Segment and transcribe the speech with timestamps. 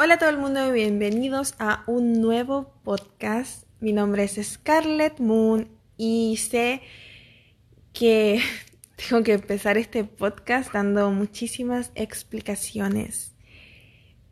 [0.00, 3.64] Hola a todo el mundo y bienvenidos a un nuevo podcast.
[3.80, 6.82] Mi nombre es Scarlett Moon y sé
[7.92, 8.40] que
[9.08, 13.34] tengo que empezar este podcast dando muchísimas explicaciones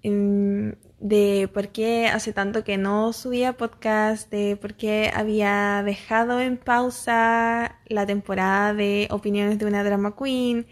[0.04, 6.41] em, de por qué hace tanto que no subía podcast, de por qué había dejado
[6.41, 10.69] en pausa la temporada de opiniones de una drama queen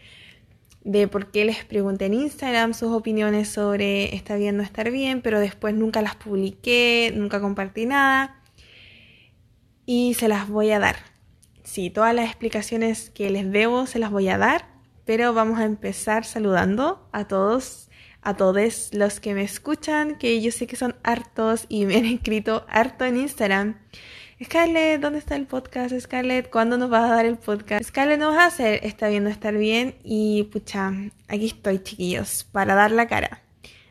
[0.85, 5.23] de por qué les pregunté en Instagram sus opiniones sobre está bien no estar bien,
[5.23, 8.41] pero después nunca las publiqué, nunca compartí nada.
[9.87, 10.97] Y se las voy a dar.
[11.63, 14.69] Sí, todas las explicaciones que les debo se las voy a dar,
[15.07, 17.89] pero vamos a empezar saludando a todos,
[18.21, 22.05] a todos los que me escuchan, que yo sé que son hartos y me han
[22.05, 23.79] escrito harto en Instagram.
[24.43, 25.97] Scarlett, ¿dónde está el podcast?
[25.97, 27.85] Scarlett, ¿cuándo nos vas a dar el podcast?
[27.85, 30.93] Scarlett nos hacer, está viendo estar bien y pucha,
[31.29, 33.43] aquí estoy chiquillos, para dar la cara.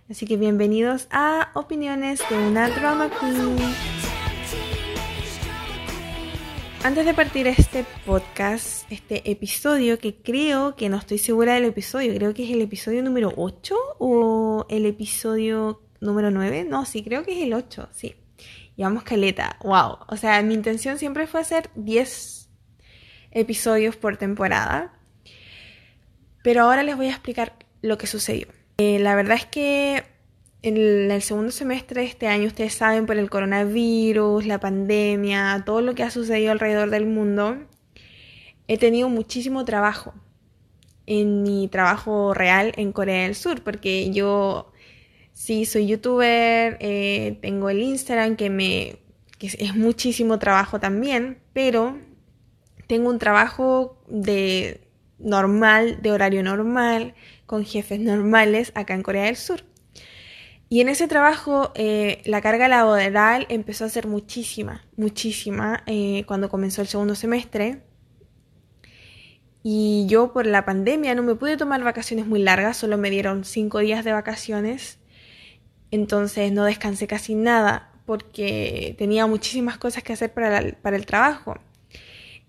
[0.10, 3.56] Así que bienvenidos a Opiniones de una Drama Queen.
[6.84, 12.14] Antes de partir este podcast, este episodio, que creo que no estoy segura del episodio,
[12.16, 17.24] creo que es el episodio número 8 o el episodio número 9, no, sí, creo
[17.24, 18.16] que es el 8, sí.
[18.76, 20.00] Llevamos caleta, wow.
[20.08, 22.50] O sea, mi intención siempre fue hacer 10
[23.32, 24.94] episodios por temporada.
[26.44, 28.48] Pero ahora les voy a explicar lo que sucedió.
[28.78, 30.04] Eh, la verdad es que
[30.64, 35.82] en el segundo semestre de este año, ustedes saben, por el coronavirus, la pandemia, todo
[35.82, 37.58] lo que ha sucedido alrededor del mundo,
[38.68, 40.14] he tenido muchísimo trabajo
[41.06, 44.72] en mi trabajo real en Corea del Sur, porque yo
[45.34, 49.00] Sí, soy youtuber, eh, tengo el Instagram que me
[49.40, 51.98] que es muchísimo trabajo también, pero
[52.88, 54.88] tengo un trabajo de
[55.20, 59.66] normal, de horario normal, con jefes normales acá en Corea del Sur.
[60.70, 66.50] Y en ese trabajo eh, la carga laboral empezó a ser muchísima, muchísima eh, cuando
[66.50, 67.82] comenzó el segundo semestre.
[69.62, 73.44] Y yo por la pandemia no me pude tomar vacaciones muy largas, solo me dieron
[73.44, 75.00] cinco días de vacaciones
[75.94, 81.56] entonces no descansé casi nada porque tenía muchísimas cosas que hacer para, el trabajo.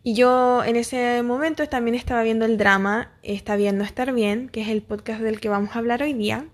[0.03, 4.49] Y yo en ese momento también estaba viendo el drama Está bien no estar bien,
[4.49, 6.49] que es el podcast del que vamos a hablar hoy día.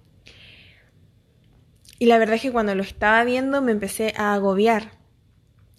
[2.01, 4.91] Y la verdad es que cuando lo estaba viendo me empecé a agobiar.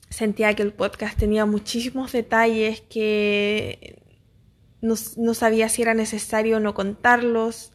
[0.09, 4.01] Sentía que el podcast tenía muchísimos detalles que
[4.79, 7.73] no, no sabía si era necesario o no contarlos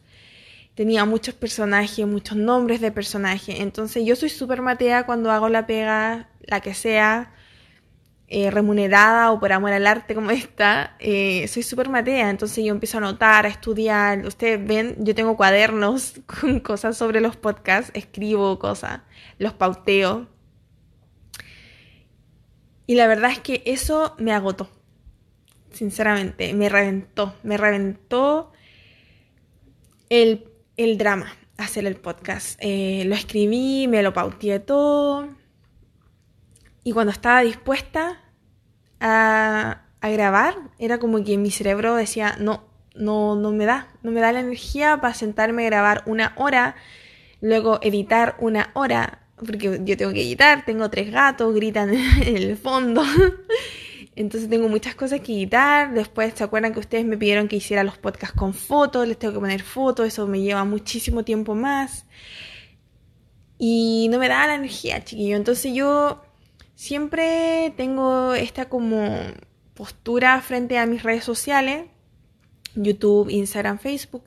[0.77, 3.59] tenía muchos personajes, muchos nombres de personajes.
[3.61, 7.33] Entonces yo soy súper matea cuando hago la pega, la que sea,
[8.27, 10.95] eh, remunerada o por amor al arte como esta.
[10.99, 14.23] Eh, soy súper matea, entonces yo empiezo a anotar, a estudiar.
[14.27, 19.01] Ustedes ven, yo tengo cuadernos con cosas sobre los podcasts, escribo cosas,
[19.39, 20.27] los pauteo.
[22.85, 24.69] Y la verdad es que eso me agotó.
[25.71, 27.33] Sinceramente, me reventó.
[27.41, 28.51] Me reventó
[30.09, 32.57] el el drama, hacer el podcast.
[32.61, 35.27] Eh, lo escribí, me lo pauteé todo.
[36.83, 38.21] Y cuando estaba dispuesta
[38.99, 42.63] a, a, grabar, era como que mi cerebro decía, no,
[42.95, 46.75] no, no me da, no me da la energía para sentarme a grabar una hora,
[47.41, 52.55] luego editar una hora, porque yo tengo que editar, tengo tres gatos, gritan en el
[52.55, 53.03] fondo.
[54.17, 55.93] Entonces tengo muchas cosas que editar.
[55.93, 59.07] Después, ¿se acuerdan que ustedes me pidieron que hiciera los podcasts con fotos?
[59.07, 62.05] Les tengo que poner fotos, eso me lleva muchísimo tiempo más.
[63.59, 65.35] Y no me da la energía, chiquillo.
[65.37, 66.23] Entonces yo
[66.73, 69.19] siempre tengo esta como
[69.75, 71.85] postura frente a mis redes sociales,
[72.73, 74.23] YouTube, Instagram, Facebook,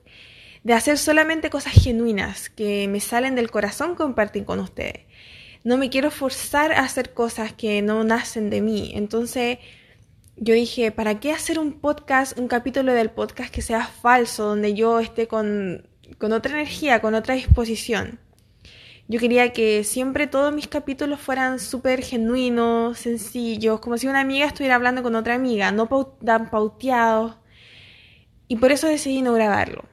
[0.62, 5.01] de hacer solamente cosas genuinas que me salen del corazón compartir con ustedes.
[5.65, 8.93] No me quiero forzar a hacer cosas que no nacen de mí.
[8.95, 9.59] Entonces,
[10.41, 14.73] yo dije, ¿para qué hacer un podcast, un capítulo del podcast que sea falso, donde
[14.73, 15.87] yo esté con,
[16.17, 18.19] con otra energía, con otra disposición?
[19.06, 24.47] Yo quería que siempre todos mis capítulos fueran súper genuinos, sencillos, como si una amiga
[24.47, 25.89] estuviera hablando con otra amiga, no
[26.25, 27.36] tan pauteados.
[28.48, 29.84] Y por eso decidí no grabarlo.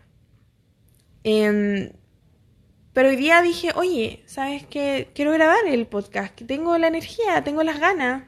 [1.24, 1.92] Em,
[2.94, 5.10] pero hoy día dije, oye, ¿sabes qué?
[5.14, 8.24] Quiero grabar el podcast, que tengo la energía, tengo las ganas.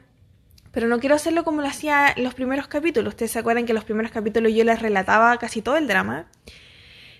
[0.72, 3.14] Pero no quiero hacerlo como lo hacía en los primeros capítulos.
[3.14, 6.26] Ustedes se acuerdan que en los primeros capítulos yo les relataba casi todo el drama.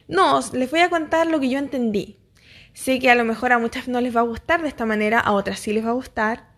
[0.09, 2.19] No, les voy a contar lo que yo entendí.
[2.73, 5.21] Sé que a lo mejor a muchas no les va a gustar de esta manera,
[5.21, 6.51] a otras sí les va a gustar.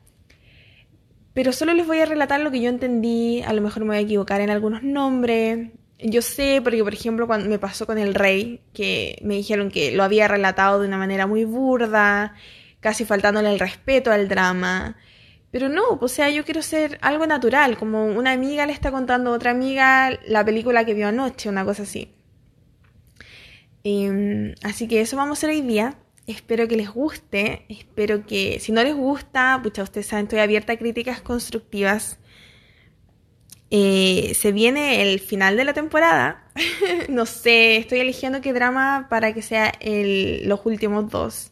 [1.34, 3.42] Pero solo les voy a relatar lo que yo entendí.
[3.42, 5.70] A lo mejor me voy a equivocar en algunos nombres.
[5.98, 9.92] Yo sé, porque por ejemplo cuando me pasó con el rey, que me dijeron que
[9.92, 12.34] lo había relatado de una manera muy burda,
[12.80, 14.96] casi faltándole el respeto al drama.
[15.52, 19.30] Pero no, o sea, yo quiero ser algo natural, como una amiga le está contando
[19.30, 22.10] a otra amiga la película que vio anoche, una cosa así.
[23.84, 25.98] Em, así que eso vamos a hacer hoy día.
[26.26, 27.66] Espero que les guste.
[27.68, 32.18] Espero que, si no les gusta, pucha, ustedes saben, estoy abierta a críticas constructivas.
[33.70, 36.50] Eh, se viene el final de la temporada.
[37.10, 41.51] no sé, estoy eligiendo qué drama para que sea los últimos dos.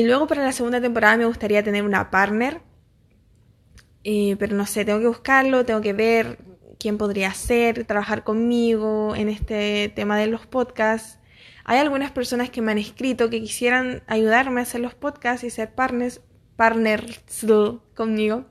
[0.00, 2.62] Y luego para la segunda temporada me gustaría tener una partner.
[4.02, 6.38] Eh, pero no sé, tengo que buscarlo, tengo que ver
[6.78, 11.18] quién podría ser, trabajar conmigo en este tema de los podcasts.
[11.64, 15.50] Hay algunas personas que me han escrito que quisieran ayudarme a hacer los podcasts y
[15.50, 16.22] ser partners,
[16.56, 17.20] partners
[17.94, 18.46] conmigo.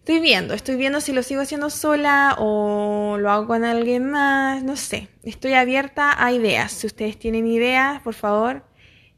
[0.00, 4.64] Estoy viendo, estoy viendo si lo sigo haciendo sola o lo hago con alguien más,
[4.64, 5.08] no sé.
[5.22, 6.72] Estoy abierta a ideas.
[6.72, 8.64] Si ustedes tienen ideas, por favor,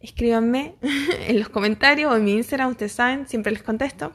[0.01, 0.75] escríbanme
[1.27, 4.13] en los comentarios o en mi Instagram, ustedes saben, siempre les contesto.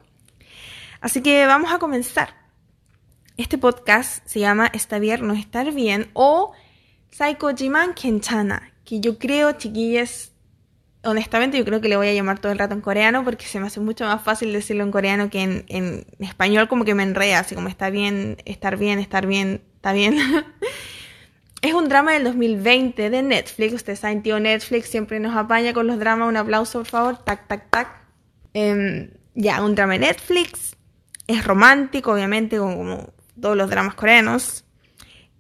[1.02, 2.46] Así que vamos a comenzar.
[3.38, 6.54] Este podcast se llama Está bien, no estar bien o
[7.58, 10.32] Jiman Kenchana, que yo creo, chiquillas,
[11.06, 13.60] honestamente yo creo que le voy a llamar todo el rato en coreano porque se
[13.60, 17.40] me hace mucho más fácil decirlo en coreano que en, español como que me enrea,
[17.40, 20.18] así como está bien, estar bien, estar bien, está bien.
[21.62, 23.74] Es un drama del 2020 de Netflix.
[23.74, 26.28] Ustedes saben, tío Netflix siempre nos apaña con los dramas.
[26.28, 27.18] Un aplauso, por favor.
[27.24, 27.88] Tac, tac, tac.
[28.54, 30.76] Em, ya, un drama de Netflix.
[31.28, 34.66] Es romántico, obviamente, como, todos los dramas coreanos.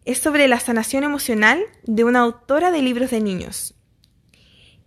[0.03, 3.75] Es sobre la sanación emocional de una autora de libros de niños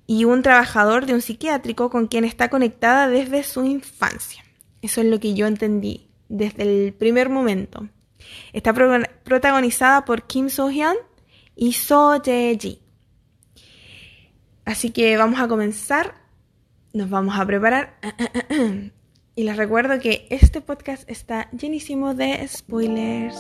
[0.07, 4.43] y un trabajador de un psiquiátrico con quien está conectada desde su infancia.
[4.81, 7.89] Eso es lo que yo entendí desde el primer momento.
[8.53, 10.97] Está protagonizada por Kim So-hyun
[11.59, 12.81] y So Jae-ji.
[14.65, 16.15] Así que vamos a comenzar,
[16.93, 17.99] nos vamos a preparar.
[19.39, 23.37] Y les recuerdo que este podcast está llenísimo de spoilers.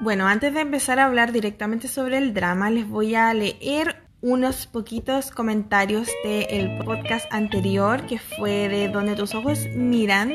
[0.00, 4.66] Bueno, antes de empezar a hablar directamente sobre el drama, les voy a leer unos
[4.66, 10.34] poquitos comentarios del podcast anterior, que fue de Donde tus ojos miran,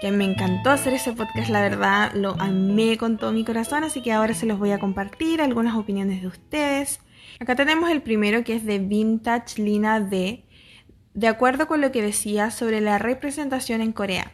[0.00, 4.02] que me encantó hacer ese podcast, la verdad, lo amé con todo mi corazón, así
[4.02, 7.00] que ahora se los voy a compartir, algunas opiniones de ustedes.
[7.40, 10.44] Acá tenemos el primero que es de Vintage Lina D.
[11.14, 14.32] De acuerdo con lo que decía sobre la representación en Corea,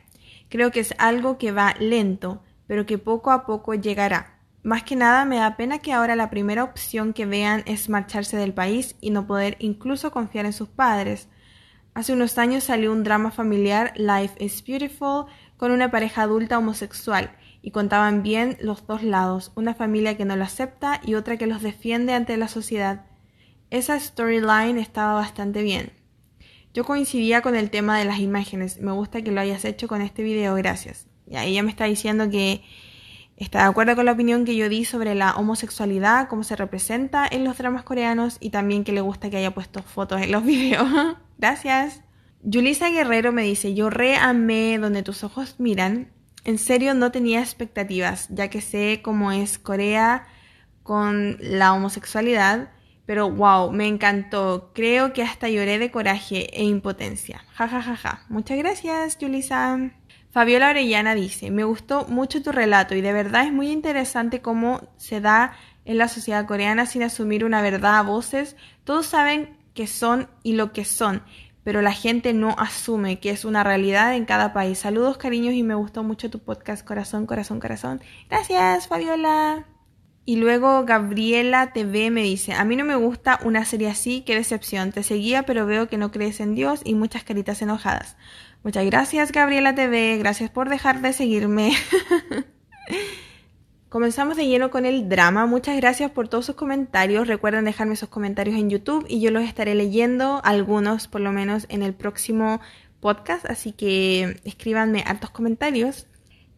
[0.49, 4.39] creo que es algo que va lento, pero que poco a poco llegará.
[4.63, 8.37] Más que nada me da pena que ahora la primera opción que vean es marcharse
[8.37, 11.29] del país y no poder incluso confiar en sus padres.
[11.95, 17.37] Hace unos años salió un drama familiar, Life is Beautiful, con una pareja adulta homosexual,
[17.65, 21.47] y contaban bien los dos lados, una familia que no lo acepta y otra que
[21.47, 23.07] los defiende ante la sociedad.
[23.71, 25.91] Esa storyline estaba bastante bien.
[26.75, 30.03] Yo coincidía con el tema de las imágenes, me gusta que lo hayas hecho con
[30.03, 31.07] este video, gracias.
[31.27, 32.63] Y ella me está diciendo que
[33.39, 37.27] está de acuerdo con la opinión que yo di sobre la homosexualidad, cómo se representa
[37.27, 40.45] en los dramas coreanos y también que le gusta que haya puesto fotos en los
[40.45, 40.87] videos.
[41.39, 42.04] gracias.
[42.47, 46.13] Yulisa Guerrero me dice, yo re amé donde tus ojos miran.
[46.45, 50.27] En serio no tenía expectativas, ya que sé cómo es Corea
[50.83, 52.71] con la homosexualidad,
[53.07, 54.73] pero wow, me encantó.
[54.75, 57.43] Creo que hasta lloré de coraje e impotencia.
[57.55, 58.25] Ja, ja, ja, ja.
[58.29, 59.79] Muchas gracias, Yulisa.
[60.31, 64.87] Fabiola Orellana dice, me gustó mucho tu relato y de verdad es muy interesante cómo
[64.99, 65.55] se da
[65.87, 68.55] en la sociedad coreana sin asumir una verdad a voces.
[68.85, 71.23] Todos saben que son y lo que son
[71.65, 74.79] pero la gente no asume que es una realidad en cada país.
[74.79, 78.01] Saludos, cariños, y me gustó mucho tu podcast, corazón, corazón, corazón.
[78.29, 79.67] Gracias, Fabiola.
[80.27, 84.35] Y luego Gabriela TV me dice, a mí no me gusta una serie así, qué
[84.35, 84.93] decepción.
[84.93, 88.17] Te seguía, pero veo que no crees en Dios y muchas caritas enojadas.
[88.63, 90.17] Muchas gracias, Gabriela TV.
[90.19, 91.73] Gracias por dejar de seguirme.
[93.95, 95.47] Comenzamos de lleno con el drama.
[95.47, 97.29] Muchas gracias por todos sus comentarios.
[97.29, 101.67] Recuerden dejarme sus comentarios en YouTube y yo los estaré leyendo, algunos por lo menos
[101.69, 102.61] en el próximo
[102.99, 103.47] podcast.
[103.49, 106.09] Así que escríbanme hartos comentarios.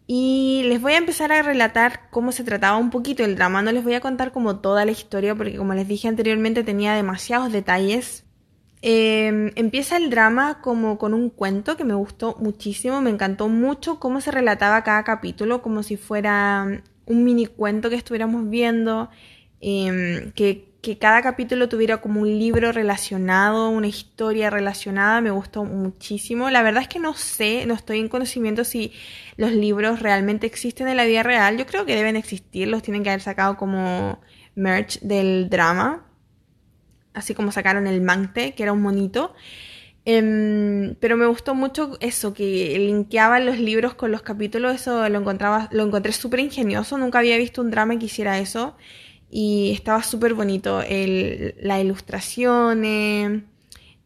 [0.06, 3.60] Y les voy a empezar a relatar cómo se trataba un poquito el drama.
[3.60, 6.94] No les voy a contar como toda la historia porque como les dije anteriormente tenía
[6.94, 8.24] demasiados detalles.
[8.80, 14.00] Em, empieza el drama como con un cuento que me gustó muchísimo, me encantó mucho
[14.00, 19.08] cómo se relataba cada capítulo, como si fuera un mini cuento que estuviéramos viendo,
[19.60, 25.64] em, que, que cada capítulo tuviera como un libro relacionado, una historia relacionada, me gustó
[25.64, 26.50] muchísimo.
[26.50, 28.92] La verdad es que no sé, no estoy en conocimiento si
[29.36, 31.56] los libros realmente existen en la vida real.
[31.56, 34.20] Yo creo que deben existir, los tienen que haber sacado como
[34.54, 36.06] merch del drama,
[37.14, 39.34] así como sacaron el Mante, que era un monito.
[40.08, 45.18] Em, pero me gustó mucho eso, que linkeaban los libros con los capítulos, eso lo,
[45.18, 48.76] encontraba, lo encontré súper ingenioso, nunca había visto un drama que hiciera eso
[49.30, 53.42] y estaba súper bonito, el, las ilustraciones,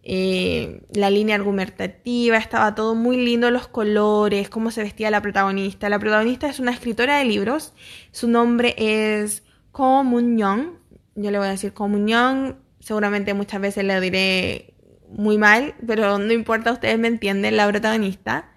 [0.02, 5.90] eh, la línea argumentativa, estaba todo muy lindo, los colores, cómo se vestía la protagonista.
[5.90, 7.75] La protagonista es una escritora de libros,
[8.11, 10.71] su nombre es Ko Moon Young,
[11.14, 14.71] yo le voy a decir Ko Moon Young, seguramente muchas veces le diré
[15.12, 18.50] muy mal, pero no importa, ustedes me entienden, la protagonista.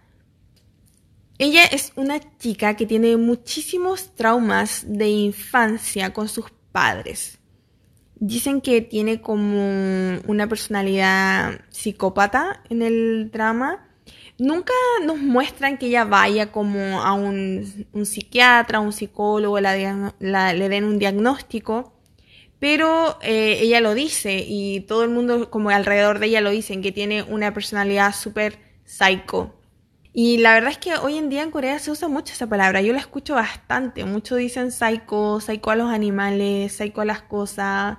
[1.37, 7.39] Ella es una chica que tiene muchísimos traumas de infancia con sus padres.
[8.15, 13.89] Dicen que tiene como una personalidad psicópata en el drama.
[14.37, 14.73] Nunca
[15.05, 21.92] nos muestran que ella vaya como a un, psiquiatra, un psicólogo, le den un diagnóstico
[22.63, 26.81] pero eh, ella lo dice y todo el mundo como alrededor de ella lo dicen,
[26.81, 29.53] que tiene una personalidad súper psycho.
[30.13, 32.81] Y la verdad es que hoy en día en Corea se usa mucho esa palabra,
[32.81, 37.97] yo la escucho bastante, muchos dicen psycho, psycho a los animales, psycho a las cosas,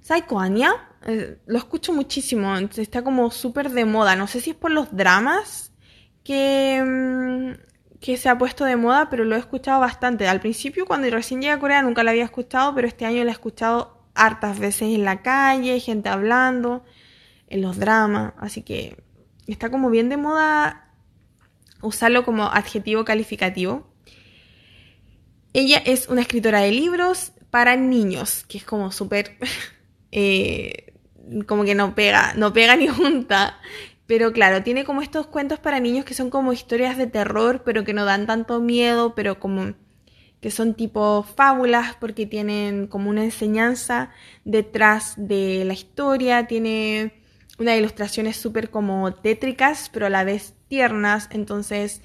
[0.00, 0.72] psycho Anya,
[1.06, 4.96] eh, lo escucho muchísimo, está como súper de moda, no sé si es por los
[4.96, 5.70] dramas
[6.24, 10.28] que, mm, que se ha puesto de moda, pero lo he escuchado bastante.
[10.28, 13.30] Al principio, cuando recién llegué a Corea, nunca la había escuchado, pero este año la
[13.30, 16.84] he escuchado hartas veces en la calle, gente hablando,
[17.48, 18.96] en los dramas, así que
[19.46, 20.90] está como bien de moda
[21.82, 23.86] usarlo como adjetivo calificativo.
[25.52, 29.36] Ella es una escritora de libros para niños, que es como súper...
[30.12, 30.94] Eh,
[31.46, 33.58] como que no pega, no pega ni junta.
[34.06, 37.84] Pero claro, tiene como estos cuentos para niños que son como historias de terror, pero
[37.84, 39.74] que no dan tanto miedo, pero como
[40.40, 44.10] que son tipo fábulas porque tienen como una enseñanza
[44.44, 47.14] detrás de la historia, tiene
[47.58, 52.02] unas ilustraciones súper como tétricas, pero a la vez tiernas, entonces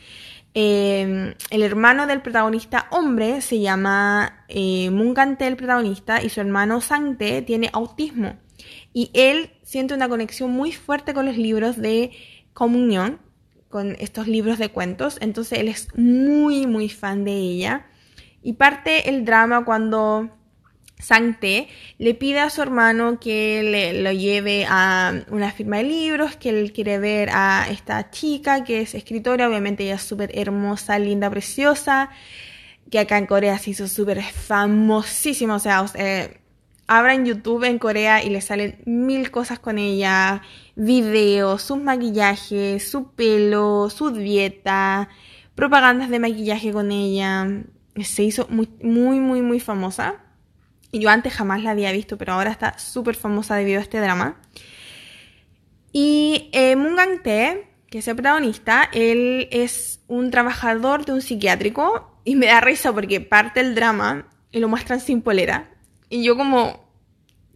[0.54, 6.82] em, el hermano del protagonista hombre se llama eh, Mungante el protagonista y su hermano
[6.82, 8.38] Sante tiene autismo.
[8.94, 12.12] Y él siente una conexión muy fuerte con los libros de
[12.52, 13.20] comunión,
[13.70, 15.18] con estos libros de cuentos.
[15.22, 17.86] Entonces él es muy, muy fan de ella.
[18.44, 20.30] Y parte el drama cuando
[21.00, 26.36] Sante le pide a su hermano que le, lo lleve a una firma de libros,
[26.36, 31.00] que él quiere ver a esta chica que es escritora, obviamente ella es súper hermosa,
[31.00, 32.10] linda, preciosa,
[32.90, 35.86] que acá en Corea se hizo súper famosísima, o sea,
[36.92, 40.42] abran YouTube en Corea y le salen mil cosas con ella,
[40.76, 45.08] videos, sus maquillajes, su pelo, su dieta,
[45.56, 47.48] propagandas de maquillaje con ella.
[48.04, 50.16] Se hizo muy, muy, muy, muy famosa.
[50.92, 54.42] Yo antes jamás la había visto, pero ahora está súper famosa debido a este drama.
[55.94, 62.20] Y eh, Mungang Tae, que es el protagonista, él es un trabajador de un psiquiátrico
[62.26, 65.71] y me da risa porque parte el drama y lo muestran sin polera.
[66.12, 66.78] Y yo como,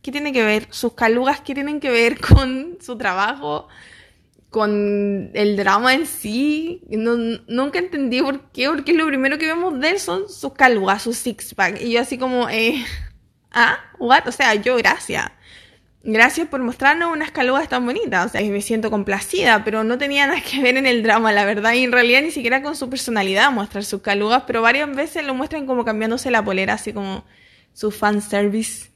[0.02, 0.68] ¿qué tiene que ver?
[0.72, 3.68] Sus calugas, ¿qué tienen que ver con su trabajo?
[4.50, 6.82] Con el drama en sí.
[6.90, 11.18] nunca entendí por qué, porque lo primero que vemos de él son sus calugas, sus
[11.18, 11.82] six-pack.
[11.82, 12.82] Y yo así como, eh,
[13.52, 14.26] ah, what?
[14.26, 15.30] O sea, yo gracias.
[16.04, 18.28] Gracias por mostrarnos unas calugas tan bonitas.
[18.28, 21.44] O sea, me siento complacida, pero no tenía nada que ver en el drama, la
[21.44, 21.74] verdad.
[21.74, 25.34] Y en realidad ni siquiera con su personalidad mostrar sus calugas, pero varias veces lo
[25.34, 27.26] muestran como cambiándose la polera, así como
[27.76, 28.90] su fanservice.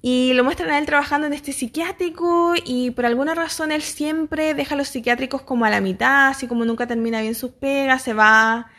[0.00, 4.54] Y lo muestran a él trabajando en este psiquiátrico y por alguna razón él siempre
[4.54, 8.02] deja a los psiquiátricos como a la mitad, así como nunca termina bien sus pegas,
[8.02, 8.70] se va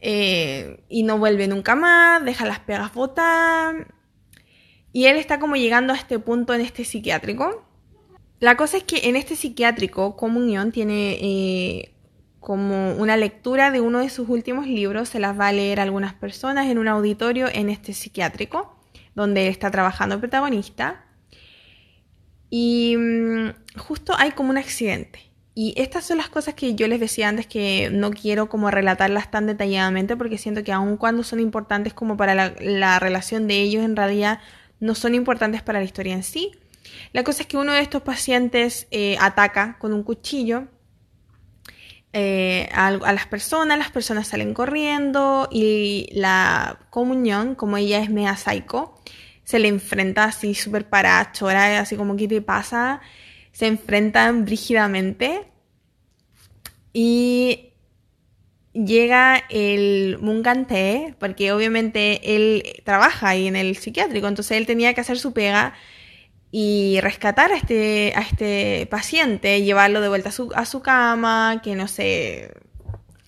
[0.00, 3.94] eh, y no vuelve nunca más, deja las pegas botar.
[4.92, 7.64] Y él está como llegando a este punto en este psiquiátrico.
[8.38, 11.94] La cosa es que en este psiquiátrico, Comunión tiene eh,
[12.40, 16.14] como una lectura de uno de sus últimos libros, se las va a leer algunas
[16.14, 18.76] personas en un auditorio en este psiquiátrico,
[19.14, 21.04] donde está trabajando el protagonista.
[22.48, 25.30] Y mm, justo hay como un accidente.
[25.54, 29.30] Y estas son las cosas que yo les decía antes que no quiero como relatarlas
[29.30, 33.84] tan detalladamente porque siento que aun cuando son importantes como para la, relación de ellos,
[33.84, 34.40] en realidad
[34.78, 36.52] no son importantes para la historia en sí.
[37.12, 40.68] La cosa es que uno de estos pacientes eh, ataca con un cuchillo
[42.12, 48.36] eh, a, las personas, las personas salen corriendo y la comunión, como ella es mea
[48.36, 48.94] psycho,
[49.44, 53.00] se le enfrenta así súper para chora, así como, ¿qué te pasa?
[53.52, 55.46] Se enfrentan brígidamente.
[56.92, 57.70] Y
[58.72, 65.00] llega el Mungante, porque obviamente él trabaja ahí en el psiquiátrico, entonces él tenía que
[65.00, 65.74] hacer su pega
[66.52, 71.60] y rescatar a este, a este paciente, llevarlo de vuelta a su, a su cama,
[71.62, 72.52] que no se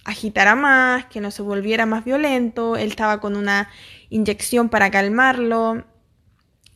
[0.04, 3.68] agitara más, que no se volviera más violento, él estaba con una
[4.10, 5.84] inyección para calmarlo,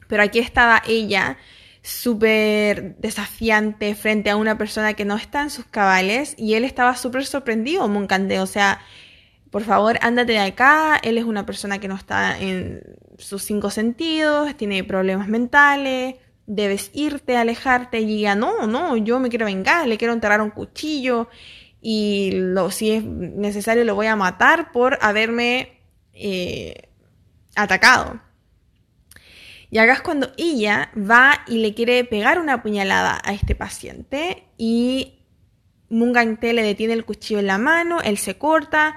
[0.08, 1.36] pero aquí estaba ella
[1.82, 6.96] súper desafiante frente a una persona que no está en sus cabales y él estaba
[6.96, 8.80] súper sorprendido, Moncante, o sea,
[9.50, 12.82] por favor, ándate de acá, él es una persona que no está en
[13.18, 19.28] sus cinco sentidos, tiene problemas mentales, debes irte, alejarte y ya no, no, yo me
[19.28, 21.28] quiero vengar, le quiero enterrar un cuchillo
[21.80, 25.80] y lo, si es necesario lo voy a matar por haberme
[26.12, 26.88] eh,
[27.54, 28.20] atacado.
[29.70, 34.44] Y acá es cuando ella va y le quiere pegar una puñalada a este paciente
[34.56, 35.18] y
[35.88, 38.96] Mungante le detiene el cuchillo en la mano, él se corta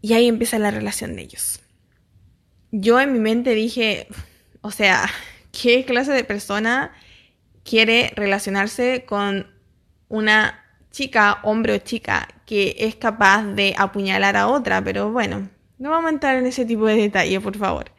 [0.00, 1.60] y ahí empieza la relación de ellos.
[2.70, 4.08] Yo en mi mente dije,
[4.60, 5.08] o sea,
[5.60, 6.92] ¿qué clase de persona
[7.64, 9.46] quiere relacionarse con
[10.08, 14.82] una chica, hombre o chica, que es capaz de apuñalar a otra?
[14.82, 17.90] Pero bueno, no vamos a entrar en ese tipo de detalle, por favor.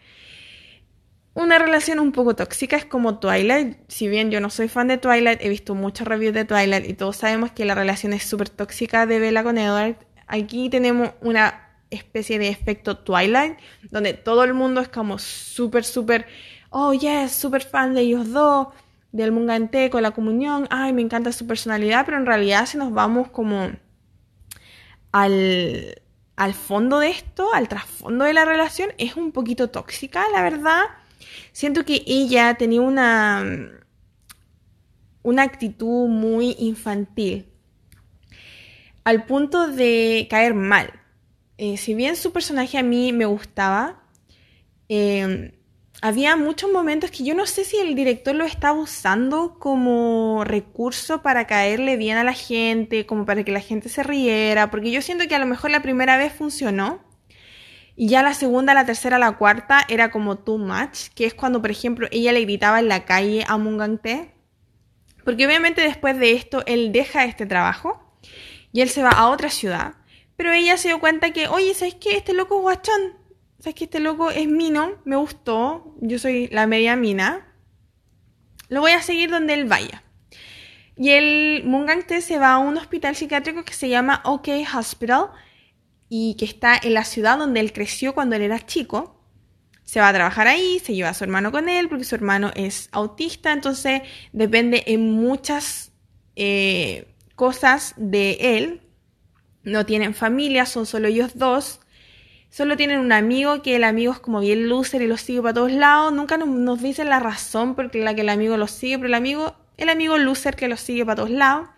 [1.34, 3.78] Una relación un poco tóxica es como Twilight.
[3.88, 6.94] Si bien yo no soy fan de Twilight, he visto muchos reviews de Twilight y
[6.94, 9.96] todos sabemos que la relación es súper tóxica de Bella con Edward.
[10.28, 13.58] Aquí tenemos una especie de efecto Twilight,
[13.90, 16.28] donde todo el mundo es como súper, súper
[16.70, 18.68] oh yes, súper fan de ellos dos,
[19.12, 22.94] del Mungante con la comunión, ay, me encanta su personalidad, pero en realidad si nos
[22.94, 23.72] vamos como
[25.12, 26.02] al,
[26.36, 30.84] al fondo de esto, al trasfondo de la relación, es un poquito tóxica, la verdad.
[31.52, 33.44] Siento que ella tenía una,
[35.24, 37.48] una actitud muy infantil,
[39.04, 40.94] al punto de caer mal.
[41.58, 44.04] Eh, si bien su personaje a mí me gustaba,
[44.88, 45.59] eh,
[46.02, 51.22] había muchos momentos que yo no sé si el director lo estaba usando como recurso
[51.22, 55.02] para caerle bien a la gente, como para que la gente se riera, porque yo
[55.02, 57.02] siento que a lo mejor la primera vez funcionó
[57.96, 61.62] y ya la segunda, la tercera, la cuarta era como too much, que es cuando,
[61.62, 64.34] por ejemplo, ella le gritaba en la calle a Mungante,
[65.26, 68.18] porque obviamente después de esto él deja este trabajo
[68.72, 69.96] y él se va a otra ciudad,
[70.38, 72.16] pero ella se dio cuenta que, oye, ¿sabes qué?
[72.16, 73.19] Este loco es guachón
[73.60, 74.94] ¿sabes que este loco es mino?
[75.06, 77.46] Me gustó, yo soy la media mina.
[78.70, 80.04] Lo voy a seguir donde él vaya.
[80.96, 85.30] Y el Mungangte se va a un hospital psiquiátrico que se llama OK Hospital
[86.10, 89.16] y que está en la ciudad donde él creció cuando él era chico.
[89.84, 92.52] Se va a trabajar ahí, se lleva a su hermano con él porque su hermano
[92.56, 94.02] es autista, entonces
[94.34, 95.94] depende en muchas
[96.36, 98.82] eh, cosas de él.
[99.64, 101.80] No tienen familia, son solo ellos dos.
[102.50, 105.54] Solo tienen un amigo que el amigo es como bien loser y lo sigue para
[105.54, 106.12] todos lados.
[106.12, 109.56] Nunca nos, dicen la razón por la que el amigo lo sigue, pero el amigo,
[109.78, 111.70] el amigo loser que lo sigue para todos lados.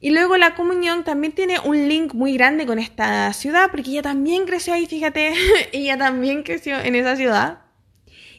[0.00, 4.02] Y luego la comunión también tiene un link muy grande con esta ciudad, porque ella
[4.02, 5.34] también creció ahí, fíjate,
[5.72, 7.62] ella también creció en esa ciudad.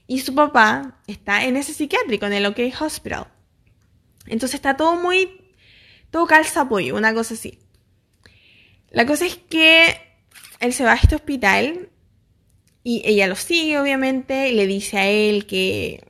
[0.08, 3.28] Y su papá está en ese psiquiátrico, en el OK Hospital.
[4.26, 5.54] Entonces está todo muy,
[6.10, 7.60] todo calza apoyo, una cosa así.
[8.90, 10.09] La cosa es que
[10.60, 11.90] él se va a este hospital
[12.84, 16.04] y ella lo sigue, obviamente, y le dice a él que,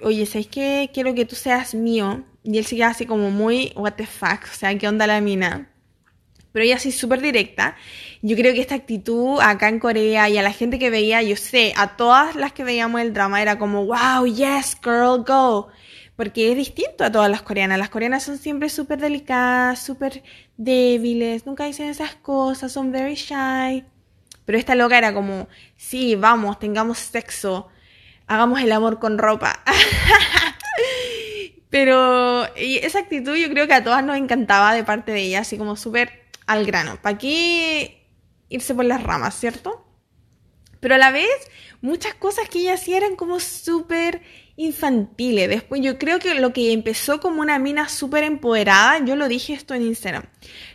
[0.00, 0.90] oye, ¿sabes qué?
[0.92, 2.24] Quiero que tú seas mío.
[2.42, 5.70] Y él sigue así como muy, what the fuck, o sea, ¿qué onda la mina?
[6.52, 7.76] Pero ella así súper directa.
[8.22, 11.36] Yo creo que esta actitud acá en Corea y a la gente que veía, yo
[11.36, 15.68] sé, a todas las que veíamos el drama era como, wow, yes, girl, go.
[16.16, 17.78] Porque es distinto a todas las coreanas.
[17.78, 20.22] Las coreanas son siempre súper delicadas, súper
[20.60, 23.84] débiles, nunca dicen esas cosas, son very shy.
[24.44, 27.68] Pero esta loca era como, sí, vamos, tengamos sexo,
[28.26, 29.62] hagamos el amor con ropa.
[31.70, 35.56] Pero esa actitud yo creo que a todas nos encantaba de parte de ella, así
[35.56, 36.98] como súper al grano.
[37.00, 38.06] ¿Para qué
[38.48, 39.86] irse por las ramas, cierto?
[40.80, 41.30] Pero a la vez,
[41.80, 44.20] muchas cosas que ella hacía eran como súper
[44.60, 45.48] infantiles.
[45.48, 49.54] Después yo creo que lo que empezó como una mina súper empoderada, yo lo dije
[49.54, 50.24] esto en Instagram,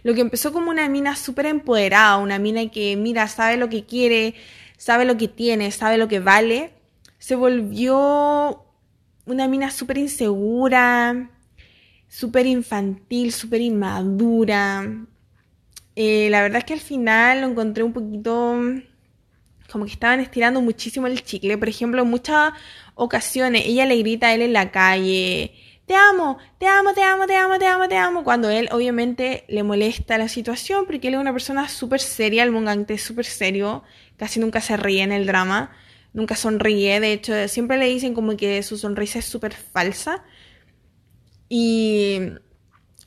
[0.03, 3.85] lo que empezó como una mina súper empoderada, una mina que mira, sabe lo que
[3.85, 4.35] quiere,
[4.77, 6.71] sabe lo que tiene, sabe lo que vale,
[7.17, 8.65] se volvió
[9.25, 11.29] una mina súper insegura,
[12.07, 15.05] súper infantil, súper inmadura.
[15.95, 18.59] Eh, la verdad es que al final lo encontré un poquito
[19.71, 21.57] como que estaban estirando muchísimo el chicle.
[21.57, 22.53] Por ejemplo, en muchas
[22.95, 25.53] ocasiones ella le grita a él en la calle,
[25.85, 29.43] te amo, te amo, te amo, te amo, te amo, te amo, cuando él obviamente
[29.47, 33.25] le molesta la situación porque él es una persona súper seria, el mongante es súper
[33.25, 33.83] serio,
[34.17, 35.71] casi nunca se ríe en el drama,
[36.13, 40.23] nunca sonríe, de hecho siempre le dicen como que su sonrisa es súper falsa
[41.49, 42.19] y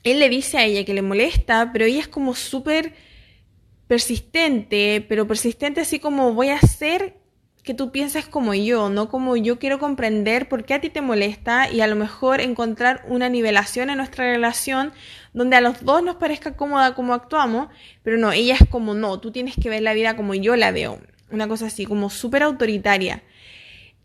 [0.03, 2.93] él le dice a ella que le molesta, pero ella es como súper
[3.87, 7.18] persistente, pero persistente así como voy a hacer
[7.69, 11.01] que tú pienses como yo, no como yo quiero comprender por qué a ti te
[11.01, 14.91] molesta y a lo mejor encontrar una nivelación en nuestra relación
[15.35, 17.67] donde a los dos nos parezca cómoda como actuamos,
[18.01, 20.71] pero no, ella es como no, tú tienes que ver la vida como yo la
[20.71, 20.97] veo,
[21.29, 23.21] una cosa así, como súper autoritaria.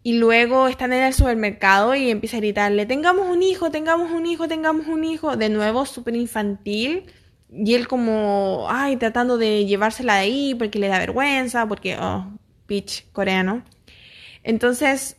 [0.03, 4.27] Y luego están en el supermercado y empieza a gritarle, tengamos un hijo, tengamos un
[4.27, 7.05] hijo, tengamos un hijo, de nuevo súper infantil.
[7.51, 12.27] Y él como, ay, tratando de llevársela de ahí porque le da vergüenza, porque, oh,
[12.67, 13.65] pitch coreano.
[14.43, 15.17] Entonces,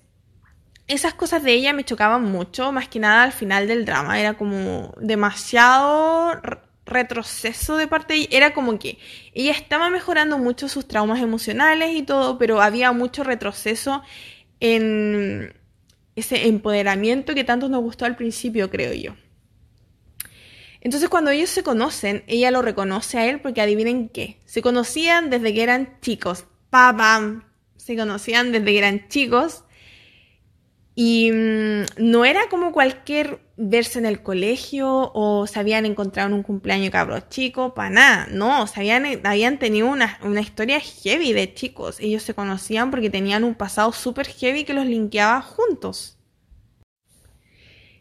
[0.87, 4.19] esas cosas de ella me chocaban mucho, más que nada al final del drama.
[4.19, 6.39] Era como demasiado
[6.85, 8.29] retroceso de parte de ella.
[8.31, 8.99] Era como que
[9.33, 14.03] ella estaba mejorando mucho sus traumas emocionales y todo, pero había mucho retroceso
[14.59, 15.53] en
[16.15, 19.15] ese empoderamiento que tanto nos gustó al principio, creo yo.
[20.81, 25.31] Entonces cuando ellos se conocen, ella lo reconoce a él porque adivinen qué, se conocían
[25.31, 26.45] desde que eran chicos,
[27.77, 29.63] se conocían desde que eran chicos.
[30.95, 36.35] Y mm, no era como cualquier verse en el colegio o se habían encontrado en
[36.35, 41.53] un cumpleaños cabros chicos, para nada, no, se habían, tenido una, una, historia heavy de
[41.53, 41.99] chicos.
[41.99, 46.17] Ellos se conocían porque tenían un pasado súper heavy que los linkeaba juntos.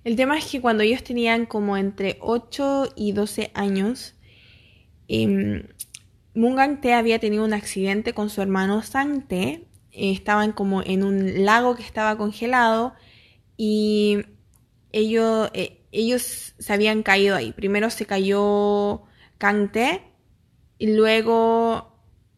[0.04, 4.14] El tema es que cuando ellos tenían como entre 8 y 12 años,
[5.08, 5.66] eh,
[6.34, 9.68] Mungang Tae había tenido un accidente con su hermano Sang Tae.
[9.92, 12.94] Eh, estaban como en un lago que estaba congelado
[13.56, 14.18] y
[14.90, 17.52] ellos, eh, ellos se habían caído ahí.
[17.52, 19.02] Primero se cayó
[19.38, 20.02] Kang Tae
[20.78, 21.94] y luego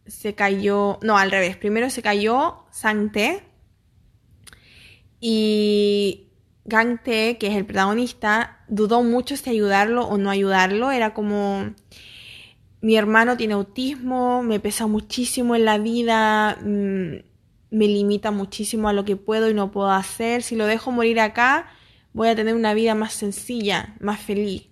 [0.07, 1.57] se cayó, no, al revés.
[1.57, 3.43] Primero se cayó Sang Tae
[5.21, 6.29] y
[6.65, 10.91] Gang Tae, que es el protagonista, dudó mucho si ayudarlo o no ayudarlo.
[10.91, 11.75] Era como
[12.81, 17.17] mi hermano tiene autismo, me pesa muchísimo en la vida, mm,
[17.71, 20.43] me limita muchísimo a lo que puedo y no puedo hacer.
[20.43, 21.67] Si lo dejo morir acá,
[22.13, 24.69] voy a tener una vida más sencilla, más feliz.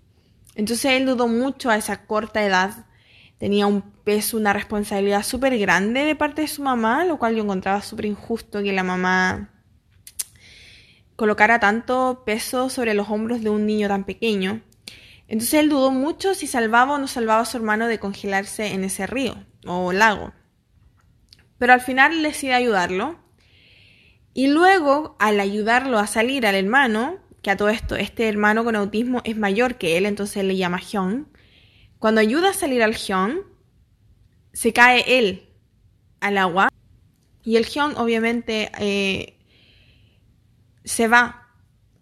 [0.54, 2.86] Entonces él dudó mucho a esa corta edad.
[3.38, 7.42] Tenía un peso, una responsabilidad súper grande de parte de su mamá, lo cual yo
[7.42, 9.50] encontraba súper injusto que la mamá
[11.16, 14.62] colocara tanto peso sobre los hombros de un niño tan pequeño.
[15.26, 18.84] Entonces él dudó mucho si salvaba o no salvaba a su hermano de congelarse en
[18.84, 19.34] ese río
[19.66, 20.32] o lago.
[21.58, 23.18] Pero al final decide ayudarlo.
[24.34, 28.74] Y luego, al ayudarlo a salir al hermano, que a todo esto, este hermano con
[28.74, 31.28] autismo es mayor que él, entonces él le llama Hyun.
[31.98, 33.42] Cuando ayuda a salir al Hyun,
[34.52, 35.48] se cae él
[36.20, 36.68] al agua.
[37.44, 39.38] Y el Hyun obviamente eh,
[40.84, 41.43] se va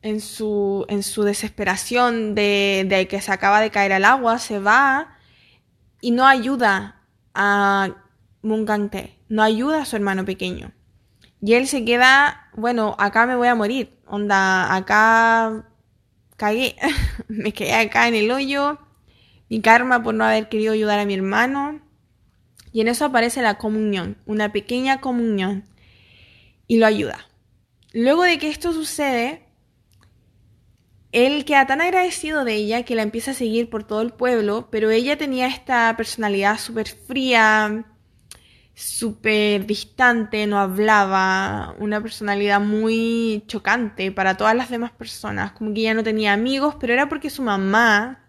[0.03, 4.59] en su, en su desesperación de, de, que se acaba de caer al agua, se
[4.59, 5.17] va
[6.01, 7.03] y no ayuda
[7.35, 7.97] a
[8.43, 10.73] Mungante, no ayuda a su hermano pequeño.
[11.41, 15.65] Y él se queda, bueno, acá me voy a morir, onda, acá
[16.37, 16.77] cagué,
[17.29, 18.79] me quedé acá en el hoyo,
[19.49, 21.81] mi karma por no haber querido ayudar a mi hermano.
[22.73, 25.65] Y en eso aparece la comunión, una pequeña comunión,
[26.67, 27.27] y lo ayuda.
[27.93, 29.47] Luego de que esto sucede,
[31.12, 34.68] él queda tan agradecido de ella que la empieza a seguir por todo el pueblo,
[34.70, 37.85] pero ella tenía esta personalidad súper fría,
[38.75, 45.81] súper distante, no hablaba, una personalidad muy chocante para todas las demás personas, como que
[45.81, 48.25] ella no tenía amigos, pero era porque su mamá,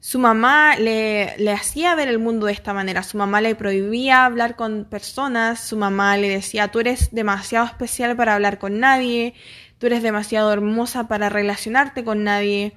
[0.00, 4.26] su mamá le, le hacía ver el mundo de esta manera, su mamá le prohibía
[4.26, 9.32] hablar con personas, su mamá le decía, tú eres demasiado especial para hablar con nadie,
[9.78, 12.74] tú eres demasiado hermosa para relacionarte con nadie,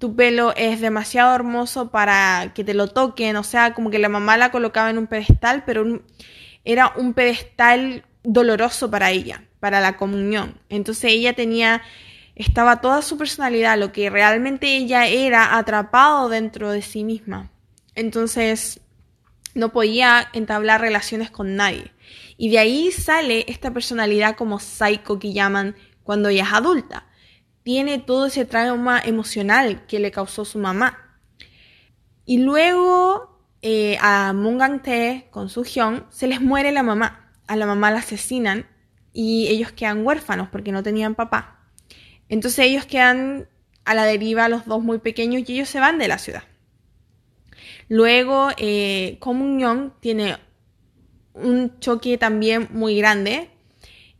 [0.00, 4.08] tu pelo es demasiado hermoso para que te lo toquen, o sea, como que la
[4.08, 6.02] mamá la colocaba en un pedestal, pero
[6.64, 10.58] era un pedestal doloroso para ella, para la comunión.
[10.70, 11.82] Entonces ella tenía,
[12.34, 17.50] estaba toda su personalidad, lo que realmente ella era, atrapado dentro de sí misma.
[17.94, 18.80] Entonces
[19.54, 21.92] no podía entablar relaciones con nadie.
[22.38, 25.76] Y de ahí sale esta personalidad como psycho que llaman
[26.10, 27.06] cuando ella es adulta.
[27.62, 31.20] Tiene todo ese trauma emocional que le causó su mamá.
[32.24, 37.30] Y luego eh, a Mungang Tae con su Hyun se les muere la mamá.
[37.46, 38.66] A la mamá la asesinan
[39.12, 41.60] y ellos quedan huérfanos porque no tenían papá.
[42.28, 43.48] Entonces ellos quedan
[43.84, 46.42] a la deriva, los dos muy pequeños, y ellos se van de la ciudad.
[47.86, 50.38] Luego, eh, Young tiene
[51.34, 53.48] un choque también muy grande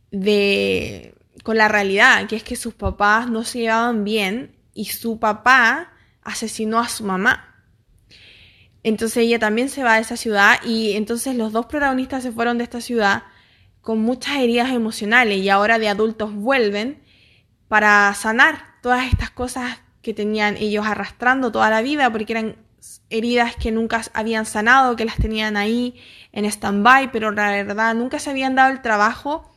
[0.09, 5.19] de, con la realidad, que es que sus papás no se llevaban bien y su
[5.19, 5.91] papá
[6.23, 7.55] asesinó a su mamá.
[8.83, 12.57] Entonces ella también se va de esa ciudad y entonces los dos protagonistas se fueron
[12.57, 13.23] de esta ciudad
[13.81, 17.01] con muchas heridas emocionales y ahora de adultos vuelven
[17.67, 22.55] para sanar todas estas cosas que tenían ellos arrastrando toda la vida porque eran
[23.09, 25.95] heridas que nunca habían sanado, que las tenían ahí
[26.31, 29.50] en stand-by, pero la verdad nunca se habían dado el trabajo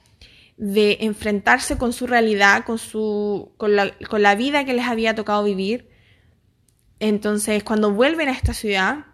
[0.56, 5.14] de enfrentarse con su realidad, con, su, con, la, con la vida que les había
[5.14, 5.88] tocado vivir.
[7.00, 9.06] Entonces, cuando vuelven a esta ciudad,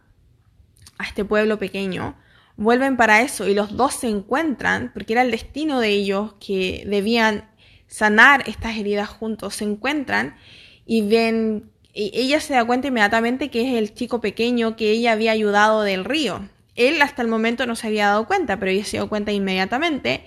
[0.99, 2.17] a este pueblo pequeño,
[2.57, 6.85] vuelven para eso y los dos se encuentran, porque era el destino de ellos que
[6.87, 7.49] debían
[7.87, 10.37] sanar estas heridas juntos, se encuentran
[10.85, 15.13] y ven, y ella se da cuenta inmediatamente que es el chico pequeño que ella
[15.13, 16.49] había ayudado del río.
[16.77, 20.25] Él hasta el momento no se había dado cuenta, pero ella se dio cuenta inmediatamente.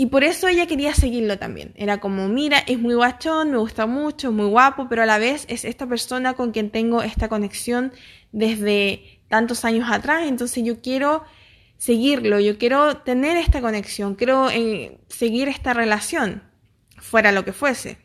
[0.00, 1.74] Y por eso ella quería seguirlo también.
[1.76, 5.18] Era como, mira, es muy guachón, me gusta mucho, es muy guapo, pero a la
[5.18, 7.92] vez es esta persona con quien tengo esta conexión
[8.32, 10.26] desde tantos años atrás.
[10.26, 11.22] Entonces yo quiero
[11.76, 16.44] seguirlo, yo quiero tener esta conexión, quiero eh, seguir esta relación
[16.96, 17.98] fuera lo que fuese.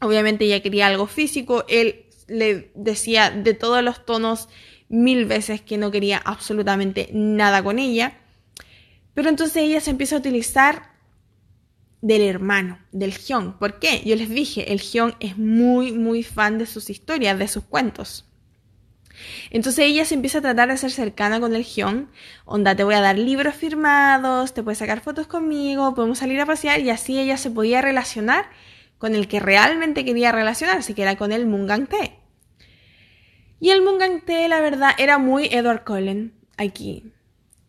[0.00, 4.48] Obviamente ella quería algo físico, él le decía de todos los tonos
[4.88, 8.16] mil veces que no quería absolutamente nada con ella.
[9.12, 10.96] Pero entonces ella se empieza a utilizar
[12.00, 13.58] del hermano, del Hyun.
[13.58, 14.02] ¿Por qué?
[14.04, 18.24] Yo les dije, el Hyun es muy, muy fan de sus historias, de sus cuentos.
[19.50, 22.08] Entonces ella se empieza a tratar de ser cercana con el Hyun.
[22.44, 26.46] Onda, te voy a dar libros firmados, te puedes sacar fotos conmigo, podemos salir a
[26.46, 28.48] pasear y así ella se podía relacionar
[28.98, 32.18] con el que realmente quería relacionarse, que era con el Mungang Tae.
[33.60, 37.12] Y el Mungang Tae, la verdad, era muy Edward Cullen aquí.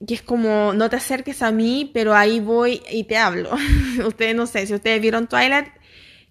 [0.05, 3.51] Que es como, no te acerques a mí, pero ahí voy y te hablo.
[4.05, 5.67] ustedes no sé, si ustedes vieron Twilight,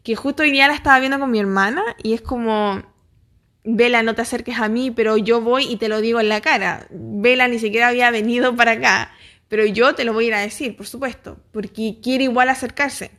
[0.02, 2.82] que justo hoy día la estaba viendo con mi hermana y es como,
[3.64, 6.40] Vela, no te acerques a mí, pero yo voy y te lo digo en la
[6.40, 6.86] cara.
[6.90, 9.12] Vela ni siquiera había venido para acá,
[9.48, 13.10] pero yo te lo voy a ir a decir, por supuesto, porque quiere igual acercarse.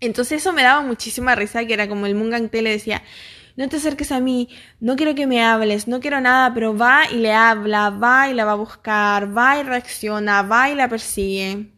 [0.00, 3.02] Entonces eso me daba muchísima risa, que era como el Mungang le decía,
[3.56, 4.48] no te acerques a mí,
[4.80, 8.34] no quiero que me hables, no quiero nada, pero va y le habla, va y
[8.34, 11.70] la va a buscar, va y reacciona, va y la persigue.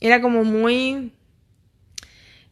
[0.00, 1.12] Era como muy...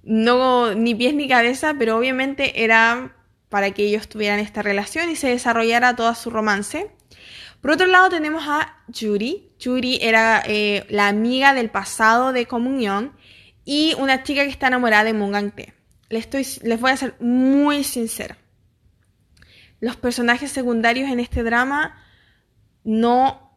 [0.03, 3.17] No, ni pies ni cabeza, pero obviamente era
[3.49, 6.91] para que ellos tuvieran esta relación y se desarrollara todo su romance.
[7.61, 9.51] Por otro lado tenemos a Yuri.
[9.59, 13.13] Yuri era eh, la amiga del pasado de Comunión
[13.65, 15.76] y una chica que está enamorada de Mungang Tae.
[16.09, 18.39] Les, estoy, les voy a ser muy sincera.
[19.81, 21.97] Los personajes secundarios en este drama
[22.85, 23.53] no,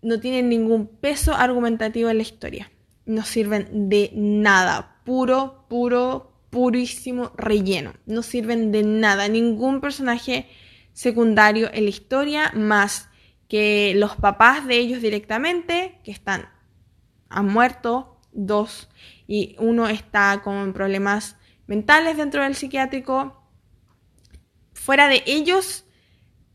[0.00, 2.72] no tienen ningún peso argumentativo en la historia.
[3.04, 5.00] No sirven de nada.
[5.04, 7.94] Puro, puro, purísimo relleno.
[8.06, 9.28] No sirven de nada.
[9.28, 10.48] Ningún personaje
[10.92, 13.08] secundario en la historia más
[13.48, 16.48] que los papás de ellos directamente, que están,
[17.28, 18.88] han muerto, dos,
[19.26, 21.36] y uno está con problemas
[21.72, 23.42] mentales dentro del psiquiátrico.
[24.74, 25.84] Fuera de ellos,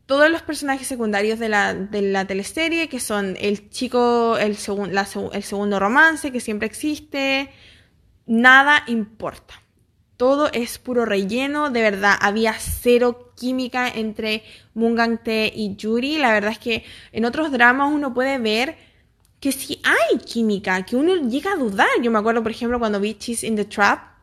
[0.06, 4.56] todos los personajes secundarios de la, de la teleserie, que son el chico, el,
[5.32, 7.50] el segundo romance que siempre existe,
[8.26, 9.54] nada importa
[10.18, 14.42] todo es puro relleno, de verdad, había cero química entre
[14.74, 16.18] Mungang Tae y Yuri.
[16.18, 18.76] La verdad es que en otros dramas uno puede ver
[19.38, 21.86] que sí hay química, que uno llega a dudar.
[22.02, 24.17] Yo me acuerdo, por ejemplo, cuando vi Cheese in the Trap.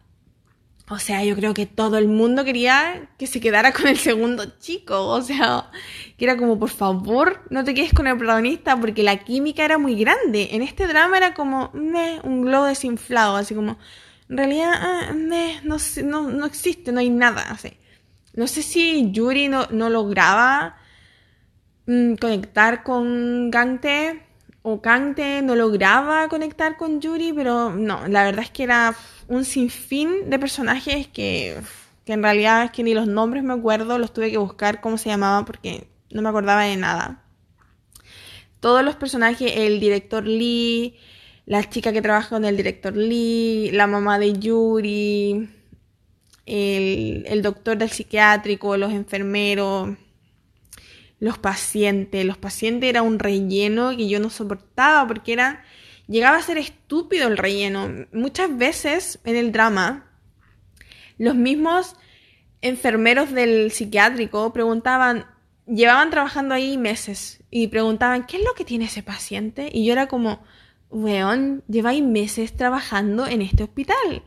[0.88, 4.46] O sea, yo creo que todo el mundo quería que se quedara con el segundo
[4.60, 5.08] chico.
[5.08, 5.72] O sea,
[6.18, 9.78] que era como, por favor, no te quedes con el protagonista porque la química era
[9.78, 10.50] muy grande.
[10.52, 13.78] En este drama era como, meh, un globo desinflado, así como,
[14.30, 15.14] en realidad ah,
[15.64, 17.42] no, no, existe, no hay nada.
[17.50, 17.74] Así.
[18.34, 20.78] No sé si Yuri no, lograba
[21.88, 24.25] mm, conectar con Gante
[24.68, 28.96] o Gante no lograba conectar con Yuri, pero no, la verdad es que era
[29.28, 31.62] un sinfín de personajes que,
[32.04, 34.98] que en realidad es que ni los nombres me acuerdo, los tuve que buscar cómo
[34.98, 37.24] se llamaban porque no me acordaba de nada.
[38.60, 40.98] Todos los personajes, el director Lee,
[41.46, 45.48] la chica que trabaja con el director Lee, la mamá de Yuri,
[46.48, 49.90] el, doctor del psiquiátrico, los enfermeros,
[51.26, 52.24] los pacientes.
[52.24, 55.64] Los pacientes era un relleno que yo no soportaba porque era
[56.06, 58.06] llegaba a ser estúpido el relleno.
[58.14, 60.06] Muchas veces en el drama
[61.18, 61.96] los mismos
[62.62, 65.26] enfermeros del psiquiátrico preguntaban,
[65.66, 69.70] llevaban trabajando ahí meses y preguntaban, ¿qué es lo que tiene ese paciente?
[69.74, 70.44] Y yo era como,
[70.92, 74.22] weón, lleváis meses trabajando en este hospital.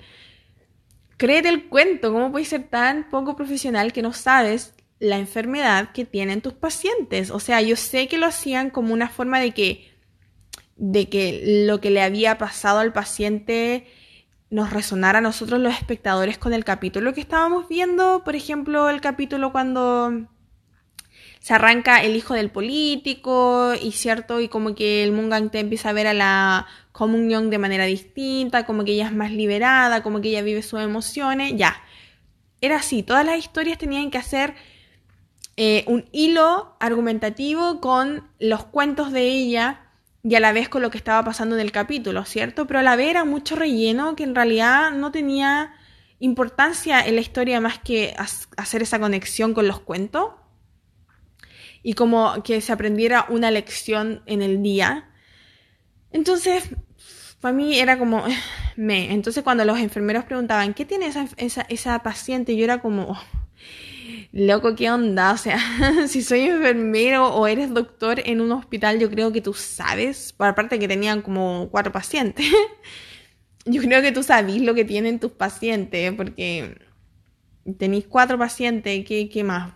[1.16, 6.04] Créete el cuento, ¿cómo puedes ser tan poco profesional que no sabes la enfermedad que
[6.04, 7.30] tienen tus pacientes?
[7.30, 9.90] O sea, yo sé que lo hacían como una forma de que,
[10.76, 13.86] de que lo que le había pasado al paciente
[14.50, 19.00] nos resonara a nosotros los espectadores con el capítulo que estábamos viendo, por ejemplo, el
[19.00, 20.28] capítulo cuando
[21.40, 25.90] se arranca el hijo del político y cierto y como que el Mungang te empieza
[25.90, 30.20] a ver a la comunión de manera distinta, como que ella es más liberada, como
[30.20, 31.80] que ella vive sus emociones, ya.
[32.60, 34.54] Era así, todas las historias tenían que hacer
[35.60, 39.80] eh, un hilo argumentativo con los cuentos de ella
[40.22, 42.68] y a la vez con lo que estaba pasando en el capítulo, ¿cierto?
[42.68, 45.74] Pero a la vez era mucho relleno que en realidad no tenía
[46.20, 48.14] importancia en la historia más que
[48.56, 50.30] hacer esa conexión con los cuentos
[51.82, 55.10] y como que se aprendiera una lección en el día.
[56.12, 56.70] Entonces,
[57.40, 58.22] para mí era como
[58.76, 59.12] me.
[59.12, 62.56] Entonces, cuando los enfermeros preguntaban, ¿qué tiene esa, esa, esa paciente?
[62.56, 63.18] Yo era como,
[64.32, 65.32] loco, ¿qué onda?
[65.32, 65.58] O sea,
[66.08, 70.48] si soy enfermero o eres doctor en un hospital, yo creo que tú sabes, por
[70.48, 72.46] aparte que tenían como cuatro pacientes,
[73.64, 76.78] yo creo que tú sabes lo que tienen tus pacientes, porque
[77.78, 79.72] tenéis cuatro pacientes, ¿qué, qué más?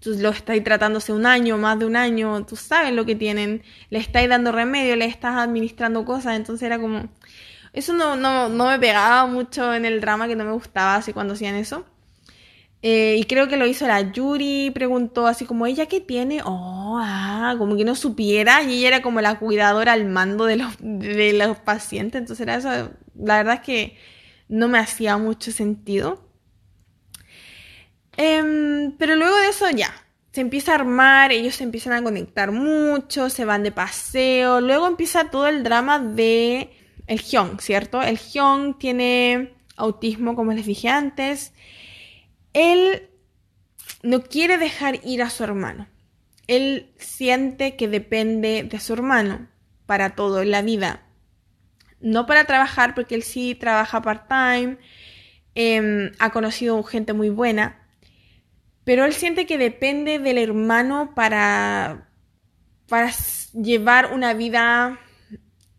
[0.00, 3.16] Tú lo estáis tratando hace un año, más de un año, tú sabes lo que
[3.16, 7.08] tienen, le estáis dando remedio, le estás administrando cosas, entonces era como...
[7.72, 11.12] Eso no, no, no me pegaba mucho en el drama, que no me gustaba así
[11.12, 11.84] cuando hacían eso.
[12.82, 16.42] Eh, y creo que lo hizo la Yuri, preguntó así como, ¿ella qué tiene?
[16.44, 20.56] Oh, ah, como que no supiera, y ella era como la cuidadora al mando de
[20.56, 23.98] los, de los pacientes, entonces era eso, la verdad es que
[24.48, 26.24] no me hacía mucho sentido.
[28.16, 29.92] Em, pero luego de eso ya,
[30.32, 34.86] se empieza a armar, ellos se empiezan a conectar mucho, se van de paseo, luego
[34.86, 36.70] empieza todo el drama de
[37.06, 38.02] el Hyung, ¿cierto?
[38.02, 41.52] El Hyung tiene autismo, como les dije antes,
[42.58, 43.08] él
[44.02, 45.86] no quiere dejar ir a su hermano.
[46.48, 49.48] Él siente que depende de su hermano
[49.86, 51.02] para todo en la vida.
[52.00, 54.78] No para trabajar, porque él sí trabaja part-time,
[55.54, 57.86] em, ha conocido gente muy buena,
[58.84, 62.08] pero él siente que depende del hermano para,
[62.88, 63.12] para
[63.52, 64.98] llevar una vida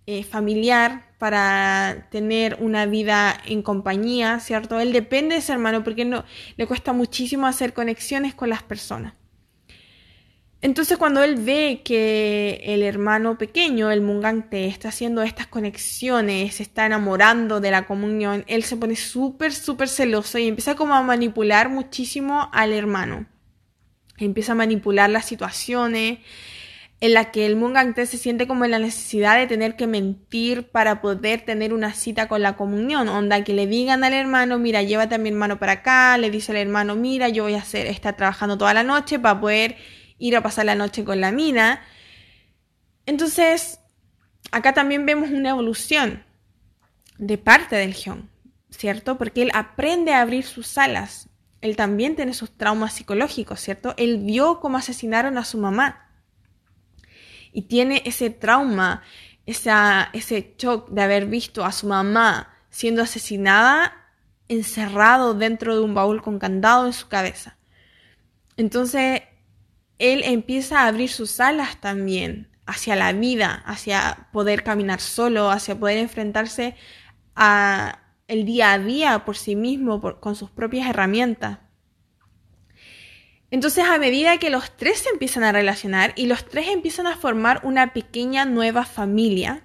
[0.06, 4.80] eh, familiar, para tener una vida en compañía, ¿cierto?
[4.80, 6.24] Él depende de ese hermano porque no,
[6.56, 9.14] le cuesta muchísimo hacer conexiones con las personas.
[10.62, 16.64] Entonces cuando él ve que el hermano pequeño, el mungante, está haciendo estas conexiones, se
[16.64, 21.02] está enamorando de la comunión, él se pone súper, súper celoso y empieza como a
[21.02, 23.26] manipular muchísimo al hermano.
[24.18, 26.20] Empieza a manipular las situaciones,
[27.02, 30.70] en la que el Mungante se siente como en la necesidad de tener que mentir
[30.70, 33.08] para poder tener una cita con la comunión.
[33.08, 36.52] Onda, que le digan al hermano, mira, llévate a mi hermano para acá, le dice
[36.52, 39.78] al hermano, mira, yo voy a hacer, estar trabajando toda la noche para poder
[40.18, 41.82] ir a pasar la noche con la mina.
[43.06, 43.80] Entonces,
[44.52, 46.26] acá también vemos una evolución
[47.18, 48.30] de parte del Hyun,
[48.72, 49.18] ¿cierto?
[49.18, 51.30] Porque él aprende a abrir sus alas.
[51.62, 53.94] Él también tiene sus traumas psicológicos, ¿cierto?
[53.98, 56.09] Él vio cómo asesinaron a su mamá
[57.52, 59.04] y tiene ese trauma,
[59.46, 63.94] ese shock de haber visto a su mamá siendo asesinada
[64.48, 67.58] encerrado dentro de un baúl con candado en su cabeza.
[68.58, 69.22] Entonces,
[70.00, 75.80] él empieza a abrir sus alas también hacia la vida, hacia poder caminar solo, hacia
[75.80, 76.76] poder enfrentarse
[77.36, 81.60] a el día a día por sí mismo, con sus propias herramientas.
[83.52, 87.18] Entonces a medida que los tres se empiezan a relacionar y los tres empiezan a
[87.18, 89.64] formar una pequeña nueva familia,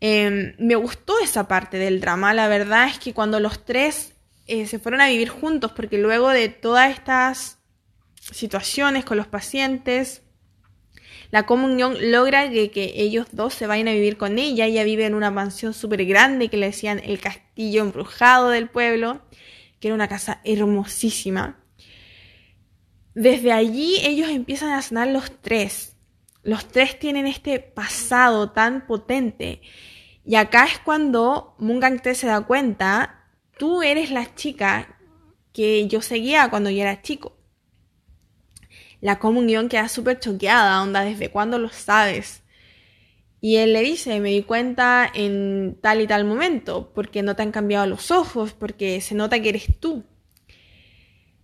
[0.00, 2.32] em, me gustó esa parte del drama.
[2.32, 4.14] La verdad es que cuando los tres
[4.46, 7.58] eh, se fueron a vivir juntos, porque luego de todas estas
[8.20, 10.22] situaciones con los pacientes,
[11.30, 14.66] la comunión logra que, que, ellos dos se vayan a vivir con ella.
[14.66, 19.22] Ella vive en una mansión súper grande que le decían el castillo embrujado del pueblo,
[19.80, 21.63] que era una casa hermosísima.
[23.14, 25.96] Desde allí ellos empiezan a sanar los tres.
[26.42, 29.62] Los tres tienen este pasado tan potente.
[30.24, 33.24] Y acá es cuando Mungang Te se da cuenta,
[33.58, 34.98] tú eres la chica
[35.52, 37.38] que yo seguía cuando yo era chico.
[39.00, 42.42] la comunión queda súper choqueada, onda, ¿desde cuándo lo sabes?
[43.40, 47.42] Y él le dice, me di cuenta en tal y tal momento, porque no te
[47.42, 50.04] han cambiado los ojos, porque se nota que eres tú.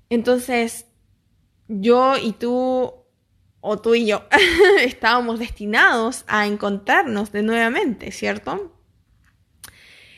[0.08, 0.86] Entonces,
[1.70, 2.92] yo y tú,
[3.60, 4.24] o tú y yo,
[4.80, 8.76] estábamos destinados a encontrarnos de nuevamente, ¿cierto?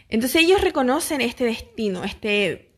[0.08, 2.74] Entonces ellos reconocen este destino, este,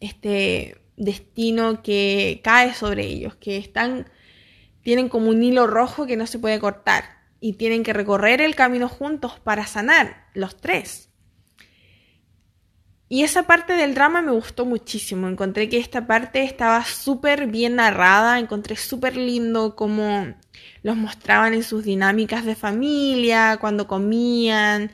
[0.00, 4.10] este destino que cae sobre ellos, que están,
[4.82, 7.04] tienen como un hilo rojo que no se puede cortar
[7.40, 11.07] y tienen que recorrer el camino juntos para sanar los tres.
[13.10, 15.28] Y esa parte del drama me gustó muchísimo.
[15.28, 20.34] Encontré que esta parte estaba súper bien narrada, encontré súper lindo cómo
[20.82, 24.92] los mostraban en sus dinámicas de familia, cuando comían,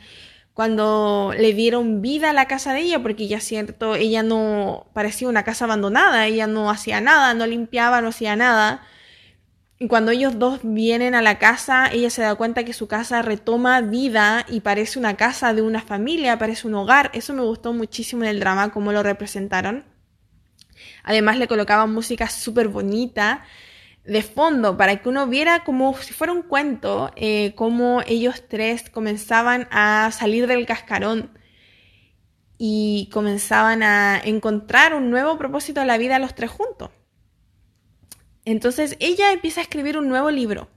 [0.54, 5.28] cuando le dieron vida a la casa de ella, porque ya cierto, ella no parecía
[5.28, 8.82] una casa abandonada, ella no hacía nada, no limpiaba, no hacía nada.
[9.78, 13.22] Y cuando ellos dos vienen a la casa, ella se da cuenta que su casa
[13.22, 17.10] retoma vida y parece una casa de una familia, parece un hogar.
[17.12, 19.84] Eso me gustó muchísimo en el drama, cómo lo representaron.
[21.02, 23.44] Además le colocaban música súper bonita
[24.04, 28.90] de fondo para que uno viera como si fuera un cuento, eh, cómo ellos tres
[28.90, 31.30] comenzaban a salir del cascarón
[32.58, 36.90] y comenzaban a encontrar un nuevo propósito a la vida los tres juntos.
[38.44, 40.68] Entonces ella empieza a escribir un nuevo libro.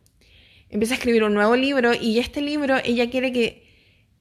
[0.70, 3.68] Empieza a escribir un nuevo libro y este libro ella quiere que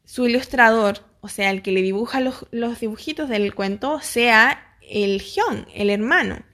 [0.05, 2.47] su ilustrador, o sea, el que le dibuja los,
[2.81, 6.45] dibujitos del cuento, sea el Hyun, el hermano.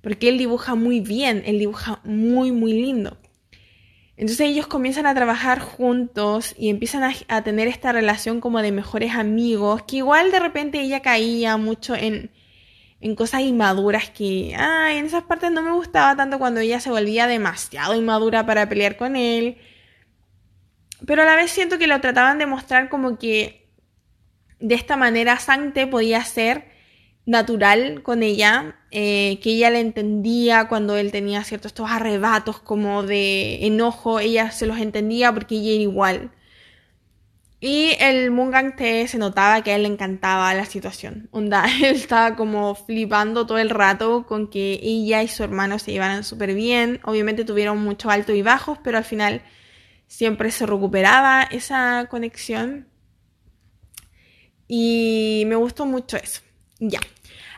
[0.00, 3.18] Porque él dibuja muy bien, él dibuja muy, muy lindo.
[4.16, 8.72] Entonces ellos comienzan a trabajar juntos y empiezan a, a, tener esta relación como de
[8.72, 12.30] mejores amigos, que igual de repente ella caía mucho en,
[13.00, 16.90] en cosas inmaduras que, ay, en esas partes no me gustaba tanto cuando ella se
[16.90, 19.58] volvía demasiado inmadura para pelear con él.
[21.06, 23.70] Pero a la vez siento que lo trataban de mostrar como que
[24.60, 26.70] de esta manera Sante podía ser
[27.24, 33.02] natural con ella, eh, que ella le entendía cuando él tenía ciertos estos arrebatos como
[33.02, 36.30] de enojo, ella se los entendía porque ella era igual.
[37.62, 41.28] Y el Mungang Te se notaba que a él le encantaba la situación.
[41.30, 45.92] Onda, él estaba como flipando todo el rato con que ella y su hermano se
[45.92, 47.00] llevaran súper bien.
[47.04, 49.42] Obviamente tuvieron mucho alto y bajos, pero al final
[50.06, 52.88] siempre se recuperaba esa conexión.
[54.66, 56.40] Y me gustó mucho eso.
[56.78, 57.00] Ya.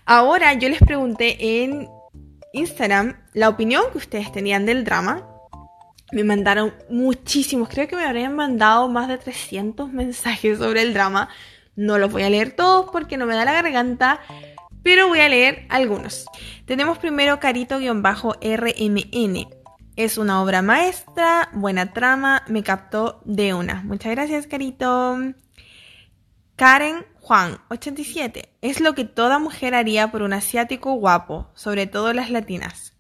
[0.05, 1.89] Ahora yo les pregunté en
[2.53, 5.32] Instagram la opinión que ustedes tenían del drama
[6.13, 11.29] me mandaron muchísimos, creo que me habrían mandado más de 300 mensajes sobre el drama.
[11.75, 14.21] No los voy a leer todos porque no me da la garganta,
[14.83, 16.27] pero voy a leer algunos.
[16.67, 19.49] Tenemos primero Carito-RMN.
[19.97, 23.83] Es una obra maestra, buena trama, me captó de una.
[23.83, 25.19] Muchas gracias, Carito.
[26.57, 28.51] Karen Juan, 87.
[28.61, 32.95] Es lo que toda mujer haría por un asiático guapo, sobre todo las latinas.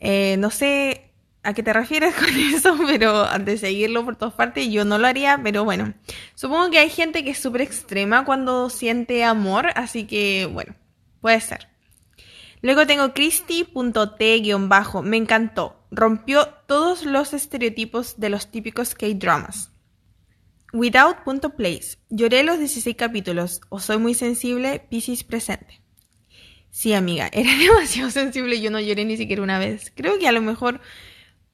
[0.00, 1.07] Eh, no sé
[1.48, 4.98] a qué te refieres con eso, pero antes de seguirlo por todas partes, yo no
[4.98, 5.94] lo haría, pero bueno,
[6.34, 10.74] supongo que hay gente que es súper extrema cuando siente amor, así que bueno,
[11.22, 11.68] puede ser.
[12.60, 19.70] Luego tengo Christy.t-bajo, me encantó, rompió todos los estereotipos de los típicos K-dramas.
[20.74, 25.80] Without.place, lloré los 16 capítulos, o soy muy sensible, Pisces presente.
[26.70, 29.90] Sí, amiga, era demasiado sensible, yo no lloré ni siquiera una vez.
[29.96, 30.80] Creo que a lo mejor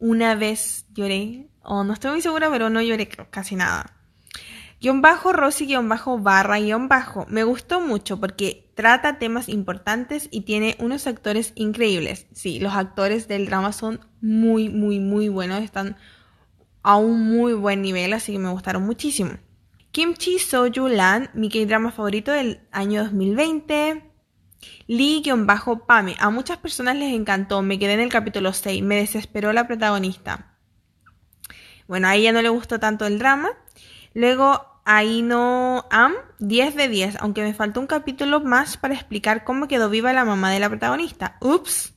[0.05, 3.96] una vez lloré, o no estoy muy segura, pero no lloré casi nada.
[4.78, 7.24] Guión bajo, Rosy, guion bajo, barra, guion bajo.
[7.30, 12.26] Me gustó mucho porque trata temas importantes y tiene unos actores increíbles.
[12.34, 15.62] Sí, los actores del drama son muy, muy, muy buenos.
[15.62, 15.96] Están
[16.82, 19.30] a un muy buen nivel, así que me gustaron muchísimo.
[19.90, 24.14] Kimchi Soju Lan, mi K-drama favorito del año 2020.
[24.87, 26.17] Lee-Pame.
[26.19, 27.62] A muchas personas les encantó.
[27.62, 28.83] Me quedé en el capítulo 6.
[28.83, 30.57] Me desesperó la protagonista.
[31.87, 33.51] Bueno, a ella no le gustó tanto el drama.
[34.15, 37.17] Luego, Aino Am, 10 de 10.
[37.21, 40.69] Aunque me faltó un capítulo más para explicar cómo quedó viva la mamá de la
[40.69, 41.37] protagonista.
[41.41, 41.95] Ups.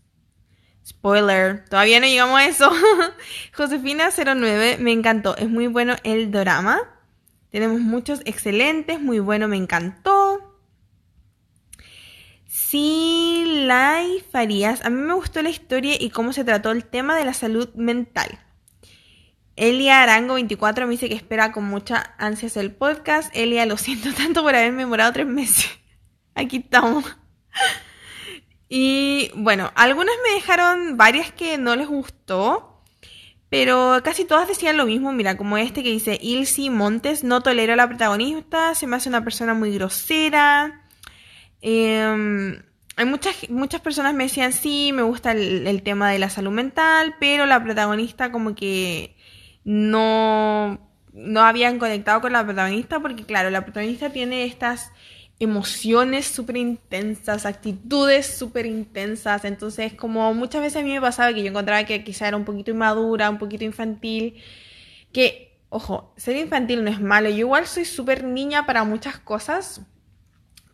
[0.85, 2.71] Spoiler, todavía no llegamos a eso.
[3.57, 5.35] Josefina09, me encantó.
[5.35, 6.79] Es muy bueno el drama.
[7.51, 10.46] Tenemos muchos excelentes, muy bueno, me encantó.
[12.69, 17.15] Sí, Lai Farías, a mí me gustó la historia y cómo se trató el tema
[17.15, 18.39] de la salud mental.
[19.55, 23.33] Elia Arango 24 me dice que espera con mucha ansias el podcast.
[23.33, 25.65] Elia, lo siento tanto por haberme demorado tres meses.
[26.35, 27.05] Aquí estamos.
[28.67, 32.83] Y bueno, algunas me dejaron varias que no les gustó,
[33.47, 35.13] pero casi todas decían lo mismo.
[35.13, 39.07] Mira, como este que dice Ilsi Montes, no tolero a la protagonista, se me hace
[39.07, 40.83] una persona muy grosera.
[41.61, 42.61] Em,
[42.95, 47.15] hay muchas, muchas personas me decían, sí, me gusta el, tema de la salud mental,
[47.19, 49.15] pero la protagonista como que
[49.63, 50.79] no,
[51.13, 54.91] no habían conectado con la protagonista porque claro, la protagonista tiene estas
[55.39, 59.45] emociones súper intensas, actitudes súper intensas.
[59.45, 62.45] Entonces, como muchas veces a mí me pasaba que yo encontraba que quizá era un
[62.45, 64.41] poquito inmadura, un poquito infantil,
[65.13, 67.29] que, ojo, ser infantil no es malo.
[67.29, 69.81] Yo igual soy súper niña para muchas cosas,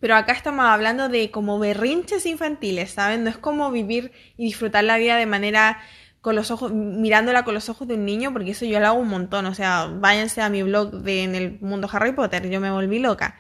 [0.04, 3.24] pero acá estamos hablando de como berrinches infantiles, ¿saben?
[3.24, 5.80] No es como vivir y disfrutar la vida de manera
[6.20, 9.00] con los ojos, mirándola con los ojos de un niño, porque eso yo lo hago
[9.00, 9.46] un montón.
[9.46, 13.00] O sea, váyanse a mi blog de en el mundo Harry Potter, yo me volví
[13.00, 13.38] loca.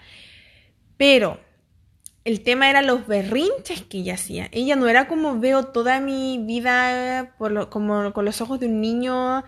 [0.95, 1.37] Pero
[2.23, 4.47] el tema era los berrinches que ella hacía.
[4.53, 8.79] Ella no era como veo toda mi vida por como con los ojos de un
[8.79, 9.43] niño,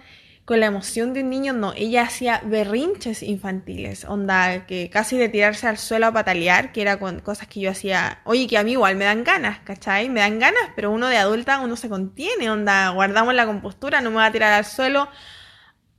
[0.45, 1.73] con la emoción de un niño, no.
[1.73, 6.99] Ella hacía berrinches infantiles, onda, que casi de tirarse al suelo a patalear, que era
[6.99, 10.07] con cosas que yo hacía, oye, que a mí igual me dan ganas, ¿cachai?
[10.09, 14.11] Me dan ganas, pero uno de adulta, uno se contiene, onda, guardamos la compostura, no
[14.11, 15.09] me voy a tirar al suelo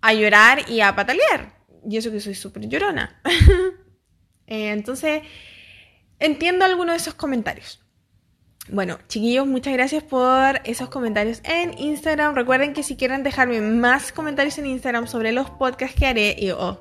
[0.00, 1.56] a llorar y a patalear.
[1.88, 3.20] Y eso que soy súper llorona.
[4.48, 5.22] Eh, entonces,
[6.20, 7.84] entiendo algunos de esos comentarios.
[8.68, 12.34] Bueno, chiquillos, muchas gracias por esos comentarios en Instagram.
[12.34, 16.50] Recuerden que si quieren dejarme más comentarios en Instagram sobre los podcasts que haré, y
[16.50, 16.80] oh,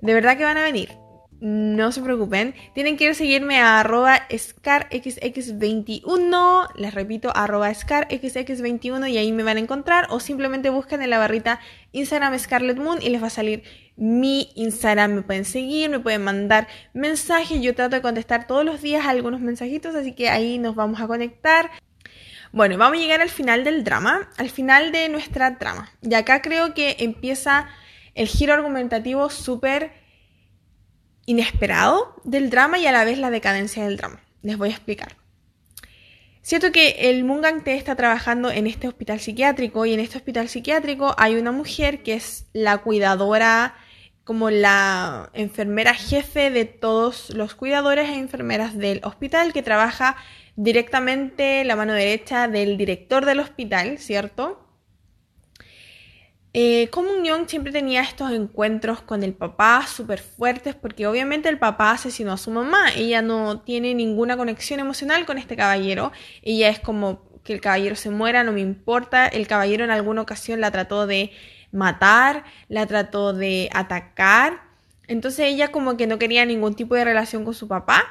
[0.00, 1.03] de verdad que van a venir
[1.44, 2.54] no se preocupen.
[2.72, 6.68] Tienen que ir a seguirme a arroba scarxx21.
[6.74, 10.06] Les repito, arroba scarxx21 y ahí me van a encontrar.
[10.08, 11.60] O simplemente buscan en la barrita
[11.92, 13.62] Instagram Scarlet Moon y les va a salir
[13.94, 15.16] mi Instagram.
[15.16, 17.60] Me pueden seguir, me pueden mandar mensajes.
[17.60, 21.06] Yo trato de contestar todos los días algunos mensajitos, así que ahí nos vamos a
[21.06, 21.70] conectar.
[22.52, 25.92] Bueno, vamos a llegar al final del drama, al final de nuestra trama.
[26.00, 27.68] Y acá creo que empieza
[28.14, 30.03] el giro argumentativo súper
[31.26, 34.20] inesperado del drama y a la vez la decadencia del drama.
[34.42, 35.16] Les voy a explicar.
[36.42, 40.48] Siento que el Mungang T está trabajando en este hospital psiquiátrico y en este hospital
[40.50, 43.74] psiquiátrico hay una mujer que es la cuidadora,
[44.24, 50.16] como la enfermera jefe de todos los cuidadores e enfermeras del hospital que trabaja
[50.56, 54.63] directamente la mano derecha del director del hospital, ¿cierto?
[56.56, 61.90] Eh, Comunión siempre tenía estos encuentros con el papá súper fuertes porque obviamente el papá
[61.90, 62.92] asesinó a su mamá.
[62.94, 66.12] Ella no tiene ninguna conexión emocional con este caballero.
[66.42, 69.26] Ella es como que el caballero se muera, no me importa.
[69.26, 71.32] El caballero en alguna ocasión la trató de
[71.72, 74.62] matar, la trató de atacar.
[75.08, 78.04] Entonces ella como que no quería ningún tipo de relación con su papá.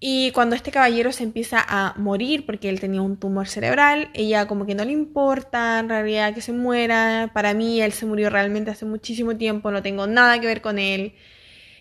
[0.00, 4.46] Y cuando este caballero se empieza a morir porque él tenía un tumor cerebral, ella
[4.46, 7.30] como que no le importa en realidad que se muera.
[7.34, 10.78] Para mí él se murió realmente hace muchísimo tiempo, no tengo nada que ver con
[10.78, 11.14] él.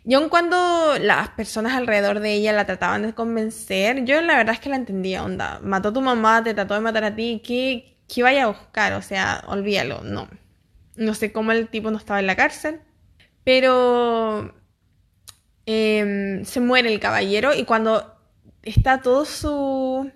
[0.04, 4.56] Y aun cuando las personas alrededor de ella la trataban de convencer, yo la verdad
[4.56, 7.42] es que la entendía, onda, mató a tu mamá, te trató de matar a ti,
[7.46, 8.94] ¿qué, qué vaya a buscar?
[8.94, 10.30] O sea, olvídalo, no.
[10.96, 12.82] No sé cómo el tipo no estaba en la cárcel,
[13.44, 14.54] pero
[15.70, 18.16] Em, se muere el caballero y cuando
[18.64, 20.10] está todo su,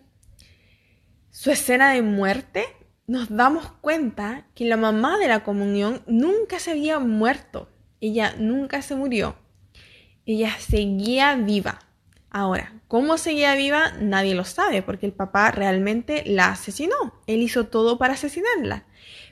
[1.30, 2.64] su escena de muerte,
[3.06, 7.68] nos damos cuenta que la mamá de la comunión nunca se había muerto.
[8.00, 9.36] Ella nunca se murió.
[10.26, 11.80] Ella seguía viva.
[12.30, 13.92] Ahora, ¿cómo seguía viva?
[14.00, 16.96] Nadie lo sabe, porque el papá realmente la asesinó.
[17.28, 18.86] Él hizo todo para asesinarla.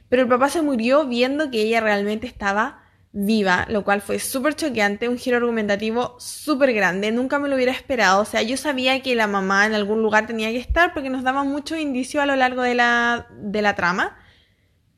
[0.10, 4.56] Pero el papá se murió viendo que ella realmente estaba viva, lo cual fue súper
[4.56, 9.02] choqueante, un giro argumentativo súper grande, nunca me lo hubiera esperado, o sea, yo sabía
[9.02, 12.28] que la mamá en algún lugar tenía que estar porque nos daba mucho indicio a
[12.28, 14.18] lo largo de la, de la trama,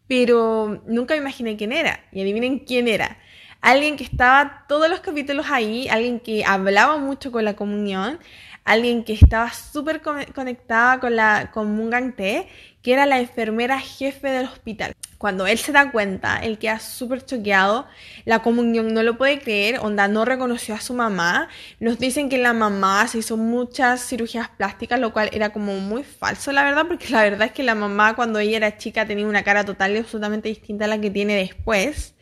[0.08, 3.18] pero nunca me imaginé quién era, y adivinen quién era.
[3.62, 8.20] Alguien que estaba todos los capítulos ahí, alguien que hablaba mucho con la comunión,
[8.64, 12.48] alguien que estaba súper conectada con la con Mungang Te,
[12.82, 14.94] que era la enfermera jefe del hospital.
[15.18, 17.88] Cuando él se da cuenta, él queda súper choqueado,
[18.26, 21.48] la comunión no lo puede creer, onda no reconoció a su mamá,
[21.80, 26.04] nos dicen que la mamá se hizo muchas cirugías plásticas, lo cual era como muy
[26.04, 29.28] falso, la verdad, porque la verdad es que la mamá cuando ella era chica tenía
[29.28, 32.16] una cara total y absolutamente distinta a la que tiene después.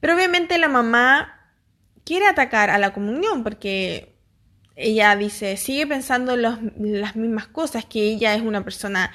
[0.00, 1.52] Pero obviamente la mamá
[2.04, 4.15] quiere atacar a la comunión porque
[4.76, 9.10] ella dice, sigue pensando las mismas cosas, que ella es una persona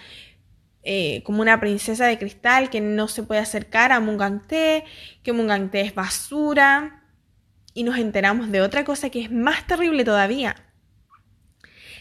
[0.84, 4.84] eh, como una princesa de cristal que no se puede acercar a Mungante,
[5.22, 7.04] que Mungante es basura,
[7.76, 10.56] y nos enteramos de otra cosa que es más terrible todavía.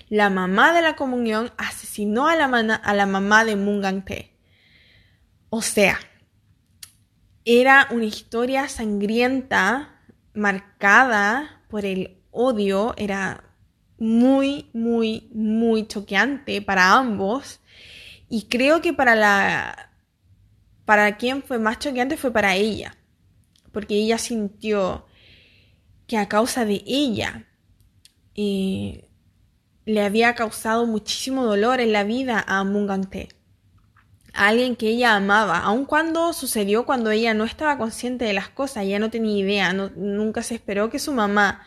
[0.09, 4.35] la mamá de la comunión asesinó a la, a la mamá de Mungang Tae.
[5.51, 6.01] O sea,
[7.45, 10.01] era una historia sangrienta,
[10.35, 13.50] marcada por el odio, era
[14.01, 17.61] muy, muy, muy choqueante para ambos.
[18.29, 19.91] Y creo que para la.
[20.85, 22.97] Para quien fue más choqueante fue para ella.
[23.71, 25.07] Porque ella sintió
[26.09, 27.47] que a causa de ella
[28.35, 29.09] eh,
[29.85, 33.29] le había causado muchísimo dolor en la vida a Mungante.
[34.33, 38.49] A alguien que ella amaba, aun cuando sucedió cuando ella no estaba consciente de las
[38.49, 41.63] cosas, ella no tenía idea, nunca se esperó que su mamá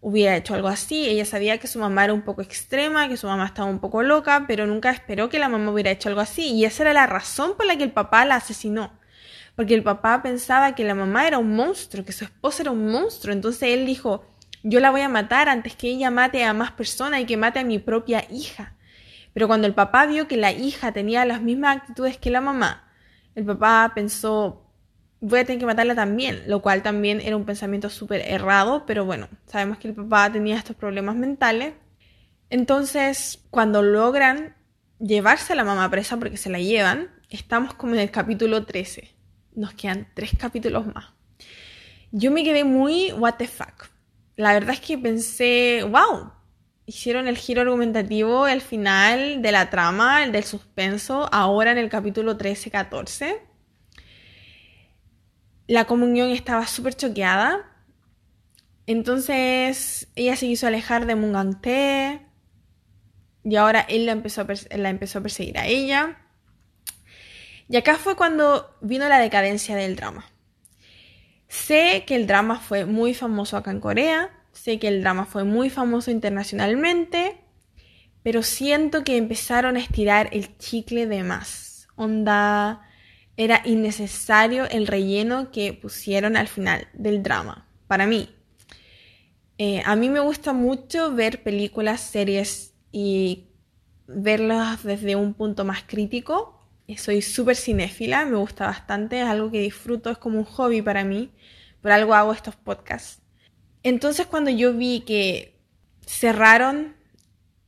[0.00, 1.08] hubiera hecho algo así.
[1.08, 4.02] Ella sabía que su mamá era un poco extrema, que su mamá estaba un poco
[4.02, 6.52] loca, pero nunca esperó que la mamá hubiera hecho algo así.
[6.52, 8.92] Y esa era la razón por la que el papá la asesinó.
[9.56, 12.90] Porque el papá pensaba que la mamá era un monstruo, que su esposa era un
[12.90, 13.32] monstruo.
[13.32, 14.24] Entonces él dijo,
[14.62, 17.58] yo la voy a matar antes que ella mate a más personas y que mate
[17.58, 18.74] a mi propia hija.
[19.34, 22.88] Pero cuando el papá vio que la hija tenía las mismas actitudes que la mamá,
[23.34, 24.67] el papá pensó,
[25.20, 29.04] voy a tener que matarla también, lo cual también era un pensamiento súper errado, pero
[29.04, 31.74] bueno, sabemos que el papá tenía estos problemas mentales.
[32.50, 34.56] Entonces, cuando logran
[34.98, 39.14] llevarse a la mamá presa porque se la llevan, estamos como en el capítulo 13.
[39.54, 41.06] Nos quedan tres capítulos más.
[42.10, 43.90] Yo me quedé muy what the fuck.
[44.36, 46.32] La verdad es que pensé, wow,
[46.86, 51.90] hicieron el giro argumentativo al final de la trama, el del suspenso, ahora en el
[51.90, 53.47] capítulo 13-14
[55.68, 57.64] la comunión estaba súper choqueada.
[58.86, 62.22] Entonces ella se quiso alejar de Mungante
[63.44, 66.18] y ahora él la empezó, a la empezó a perseguir a ella.
[67.68, 70.24] Y acá fue cuando vino la decadencia del drama.
[71.48, 75.44] Sé que el drama fue muy famoso acá en Corea, sé que el drama fue
[75.44, 77.40] muy famoso internacionalmente,
[78.22, 81.88] pero siento que empezaron a estirar el chicle de más.
[81.94, 82.87] Onda,
[83.38, 88.28] era innecesario el relleno que pusieron al final del drama, para mí.
[89.58, 93.46] Eh, a mí me gusta mucho ver películas, series y
[94.08, 96.68] verlas desde un punto más crítico.
[96.96, 101.04] Soy súper cinéfila, me gusta bastante, es algo que disfruto, es como un hobby para
[101.04, 101.30] mí,
[101.80, 103.22] por algo hago estos podcasts.
[103.84, 105.60] Entonces cuando yo vi que
[106.04, 106.96] cerraron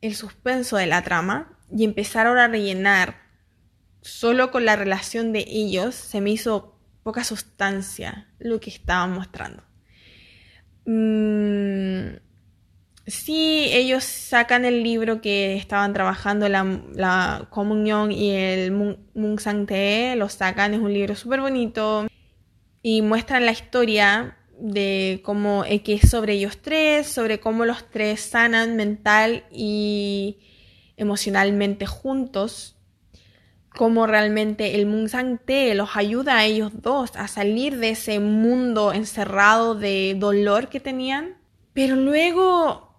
[0.00, 3.29] el suspenso de la trama y empezaron a rellenar
[4.02, 9.62] solo con la relación de ellos se me hizo poca sustancia lo que estaban mostrando.
[10.86, 12.16] Mm,
[13.06, 20.16] sí, ellos sacan el libro que estaban trabajando, la, comunión y el Mung Sang Te,
[20.16, 22.06] lo sacan, es un libro súper bonito
[22.82, 28.76] y muestran la historia de cómo es sobre ellos tres, sobre cómo los tres sanan
[28.76, 30.38] mental y
[30.96, 32.79] emocionalmente juntos
[33.80, 38.92] cómo realmente el Munsang Te los ayuda a ellos dos a salir de ese mundo
[38.92, 41.38] encerrado de dolor que tenían.
[41.72, 42.94] Pero luego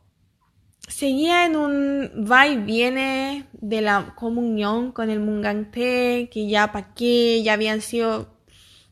[0.88, 6.72] seguía en un va y viene de la comunión con el Mungang Te, que ya
[6.72, 8.34] pa' qué, ya habían sido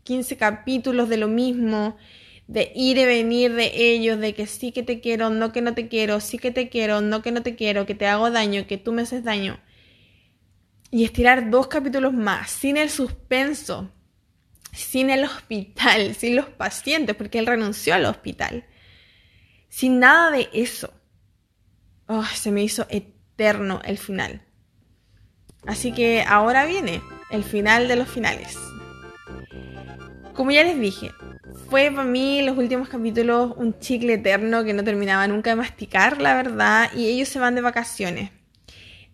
[0.04, 1.98] 15 capítulos de lo mismo,
[2.46, 5.74] de ir y venir de ellos, de que sí que te quiero, no que no
[5.74, 8.68] te quiero, sí que te quiero, no que no te quiero, que te hago daño,
[8.68, 9.60] que tú me haces daño
[10.92, 13.92] y estirar dos capítulos más, sin el suspenso,
[14.72, 18.66] sin el hospital, sin los pacientes, porque él renunció al hospital,
[19.70, 20.94] sin nada de eso.
[22.08, 24.42] Oh, se me hizo eterno el final.
[25.68, 28.58] Así que ahora viene el final de los finales.
[30.34, 31.12] Como ya les dije,
[31.70, 36.20] fue para mí los últimos capítulos un chicle eterno que no terminaba nunca de masticar,
[36.22, 38.32] la verdad, y ellos se van de vacaciones.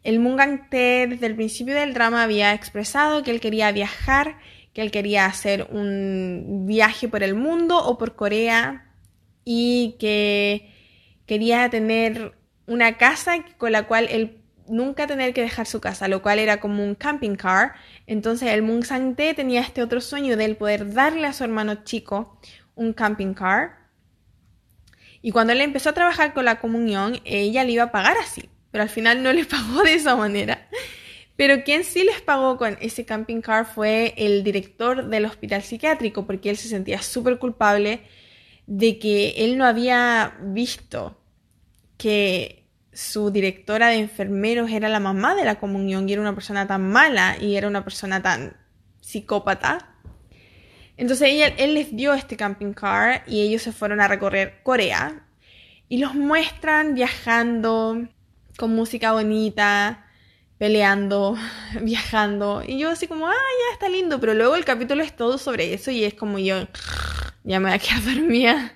[0.05, 4.37] El Mungang Tae desde el principio del drama había expresado que él quería viajar,
[4.71, 8.85] que él quería hacer un viaje por el mundo o por Corea
[9.43, 10.71] y que
[11.25, 12.37] quería tener
[12.67, 16.59] una casa con la cual él nunca tener que dejar su casa, lo cual era
[16.59, 17.73] como un camping car.
[18.05, 21.43] Entonces el Mung Sang Tae tenía este otro sueño de él poder darle a su
[21.43, 22.39] hermano chico
[22.75, 23.89] un camping car.
[25.23, 28.51] Y cuando él empezó a trabajar con la comunión, ella le iba a pagar así
[28.75, 30.67] pero al final no les pagó de esa manera.
[31.37, 36.25] Pero quien sí les pagó con ese camping car fue el director del hospital psiquiátrico,
[36.25, 38.01] porque él se sentía súper culpable
[38.67, 41.17] de que él no había visto
[41.97, 46.67] que su directora de enfermeros era la mamá de la comunión y era una persona
[46.67, 48.57] tan mala y era una persona tan
[48.99, 49.95] psicópata.
[50.97, 55.25] Entonces él les dio este camping car y ellos se fueron a recorrer Corea
[55.87, 58.09] y los muestran viajando
[58.57, 60.05] con música bonita,
[60.57, 61.37] peleando,
[61.81, 62.63] viajando.
[62.65, 65.73] Y yo así como, ah, ya está lindo, pero luego el capítulo es todo sobre
[65.73, 66.67] eso y es como yo,
[67.43, 68.73] ya me voy a quedar dormida,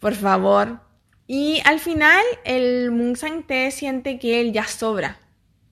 [0.00, 0.80] por favor.
[1.26, 5.18] Y al final el Sang Te siente que él ya sobra.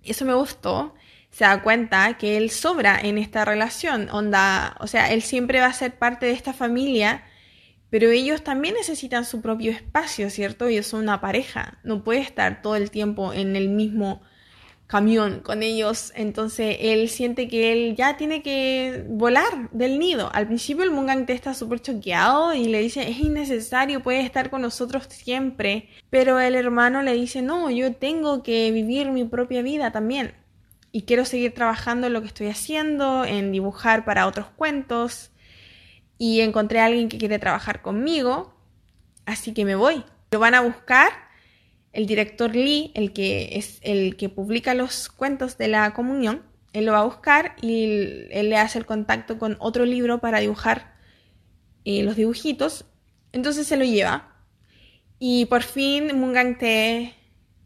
[0.02, 0.94] Eso me gustó.
[1.30, 4.08] Se da cuenta que él sobra en esta relación.
[4.10, 7.24] Onda, o sea, él siempre va a ser parte de esta familia,
[7.90, 10.66] pero ellos también necesitan su propio espacio, ¿cierto?
[10.66, 11.78] Ellos son una pareja.
[11.82, 14.22] No puede estar todo el tiempo en el mismo
[14.86, 20.30] camión con ellos, entonces él siente que él ya tiene que volar del nido.
[20.34, 24.50] Al principio el Mungang Te está súper choqueado y le dice, es innecesario, puede estar
[24.50, 29.62] con nosotros siempre, pero el hermano le dice, no, yo tengo que vivir mi propia
[29.62, 30.34] vida también
[30.90, 35.30] y quiero seguir trabajando en lo que estoy haciendo, en dibujar para otros cuentos
[36.20, 38.54] y encontré a alguien que quiere trabajar conmigo,
[39.24, 40.04] así que me voy.
[40.30, 41.10] Lo van a buscar
[41.94, 46.42] el director Lee, el que es el que publica los cuentos de la comunión,
[46.74, 47.84] él lo va a buscar y
[48.32, 50.94] él le hace el contacto con otro libro para dibujar
[51.86, 52.84] eh, los dibujitos.
[53.32, 54.36] Entonces se lo lleva.
[55.18, 57.14] Y por fin Mungang Te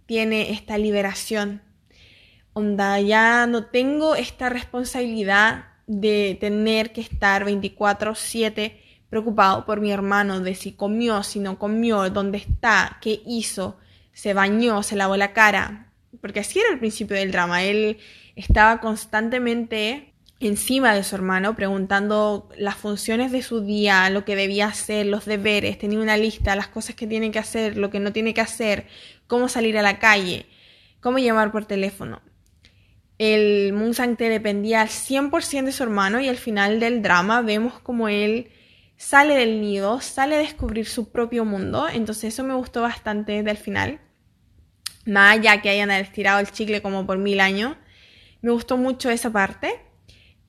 [0.07, 1.61] tiene esta liberación.
[2.53, 8.81] Onda, ya no tengo esta responsabilidad de tener que estar 24/7
[9.11, 13.79] preocupado por mi hermano, de si comió, si no comió, dónde está, qué hizo
[14.15, 17.65] se bañó, se lavó la cara, porque así era el principio del drama.
[17.65, 17.99] Él
[18.37, 24.67] estaba constantemente encima de su hermano, preguntando las funciones de su día, lo que debía
[24.67, 28.13] hacer, los deberes, tenía una lista, las cosas que tiene que hacer, lo que no
[28.13, 28.87] tiene que hacer,
[29.27, 30.47] cómo salir a la calle,
[31.01, 32.21] cómo llamar por teléfono.
[33.25, 38.09] El Moon dependía al 100% de su hermano y al final del drama vemos como
[38.09, 38.51] él
[38.97, 43.57] sale del nido, sale a descubrir su propio mundo, entonces eso me gustó bastante del
[43.57, 44.01] final.
[45.07, 47.77] Más allá que hayan estirado el chicle como por mil años,
[48.43, 49.81] me gustó mucho esa parte.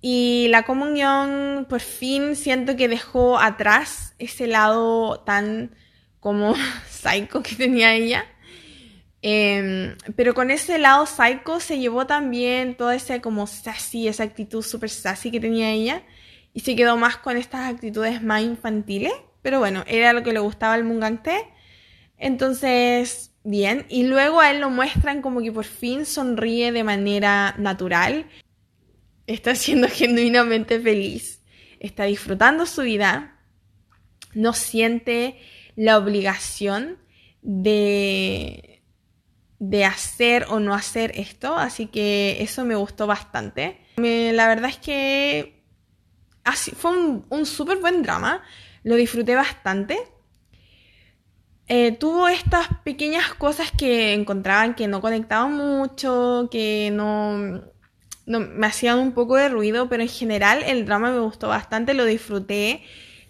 [0.01, 5.76] Y la comunión, por fin, siento que dejó atrás ese lado tan
[6.19, 6.55] como
[6.89, 8.26] psycho que tenía ella.
[9.28, 14.61] Em, pero con ese lado psycho se llevó también toda esa como sassy, esa actitud
[14.61, 16.03] super sassy que tenía ella
[16.53, 20.38] y se quedó más con estas actitudes más infantiles, pero bueno, era lo que le
[20.38, 21.43] gustaba al Mungante.
[22.19, 27.55] Entonces, bien, y luego a él lo muestran como que por fin sonríe de manera
[27.57, 28.28] natural,
[29.26, 31.41] está siendo genuinamente feliz,
[31.80, 33.39] está disfrutando su vida,
[34.36, 35.39] no siente
[35.76, 36.99] la obligación
[37.41, 38.74] de,
[39.70, 43.80] de hacer o no hacer esto, así que eso me gustó bastante.
[43.97, 45.63] la verdad es que
[46.76, 48.43] fue un, un súper buen drama,
[48.84, 49.97] lo disfruté bastante.
[51.68, 57.63] Eh, tuvo estas pequeñas cosas que encontraban que no conectaban mucho, que no,
[58.28, 61.95] no, me hacían un poco de ruido, pero en general el drama me gustó bastante,
[61.95, 62.84] lo disfruté.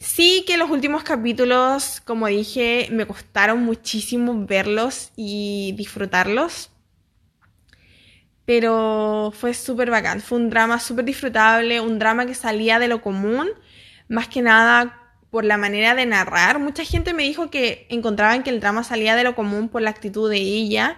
[0.05, 6.69] Sí que los últimos capítulos, como dije, me costaron muchísimo verlos y disfrutarlos
[8.45, 10.21] pero fue súper bacán.
[10.21, 13.49] Fue un drama súper disfrutable, un drama que salía de lo común,
[14.07, 15.01] más que nada
[15.31, 16.59] por la manera de narrar.
[16.59, 19.89] Mucha gente me dijo que encontraban que el drama salía de lo común por la
[19.89, 20.97] actitud de ella.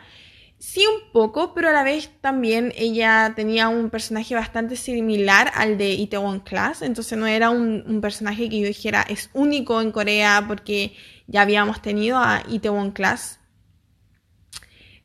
[0.59, 5.77] Sí, un poco, pero a la vez también ella tenía un personaje bastante similar al
[5.77, 10.45] de Itaewon Class, entonces no era un, personaje que yo dijera es único en Corea
[10.47, 10.95] porque
[11.27, 13.39] ya habíamos tenido a Itaewon Class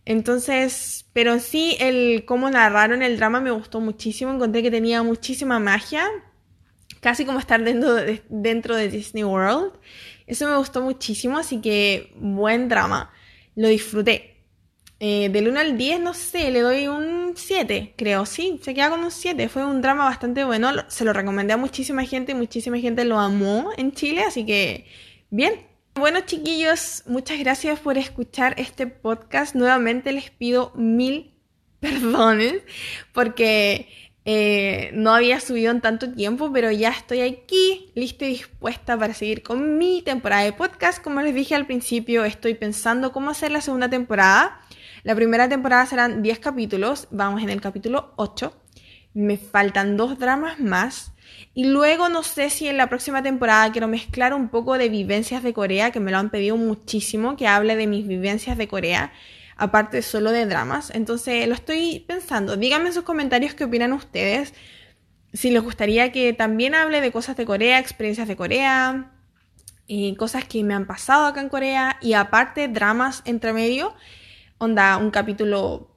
[0.05, 4.33] entonces, pero sí, el cómo narraron el drama me gustó muchísimo.
[4.33, 6.07] Encontré que tenía muchísima magia,
[7.01, 9.73] casi como estar dentro de, dentro de Disney World.
[10.27, 13.13] Eso me gustó muchísimo, así que buen drama.
[13.55, 14.32] Lo disfruté.
[15.05, 18.89] Eh, del 1 al 10, no sé, le doy un 7, creo, sí, se queda
[18.89, 19.49] con un 7.
[19.49, 23.73] Fue un drama bastante bueno, se lo recomendé a muchísima gente, muchísima gente lo amó
[23.77, 24.87] en Chile, así que
[25.29, 25.55] bien,
[25.95, 29.57] bueno, chiquillos, muchas gracias por escuchar este podcast.
[29.57, 31.35] Nuevamente les pido mil
[31.81, 32.63] perdones
[33.13, 33.89] porque
[34.25, 39.15] eh, no había subido en tanto tiempo, pero ya estoy aquí, lista y dispuesta para
[39.15, 41.03] seguir con mi temporada de podcast.
[41.03, 44.61] Como les dije al principio, estoy pensando cómo hacer la segunda temporada.
[45.05, 48.57] La primera temporada serán 10 capítulos, vamos en el capítulo 8.
[49.15, 51.13] Me faltan dos dramas más
[51.55, 55.43] y luego no sé si en la próxima temporada quiero mezclar un poco de vivencias
[55.43, 59.13] de Corea, que me lo han pedido muchísimo, que hable de mis vivencias de Corea,
[59.57, 60.93] aparte solo de dramas.
[60.95, 62.57] Entonces lo estoy pensando.
[62.57, 64.55] Díganme en sus comentarios qué opinan ustedes.
[65.33, 69.11] Si les gustaría que también hable de cosas de Corea, experiencias de Corea,
[69.89, 73.97] y cosas que me han pasado acá en Corea, y aparte dramas entre medio.
[74.63, 75.89] Onda, un capítulo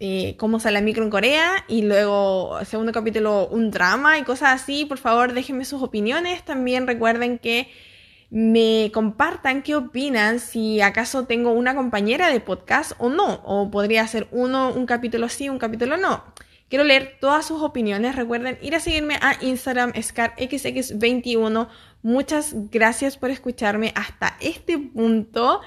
[0.00, 4.62] eh, cómo sale la micro en Corea y luego segundo capítulo un drama y cosas
[4.62, 6.44] así, por favor déjenme sus opiniones.
[6.44, 7.68] También recuerden que
[8.30, 14.06] me compartan qué opinan, si acaso tengo una compañera de podcast o no, o podría
[14.06, 16.22] ser uno, un capítulo sí, un capítulo no.
[16.68, 18.14] Quiero leer todas sus opiniones.
[18.14, 21.66] Recuerden ir a seguirme a Instagram ScarXX21.
[22.02, 25.62] Muchas gracias por escucharme hasta este punto.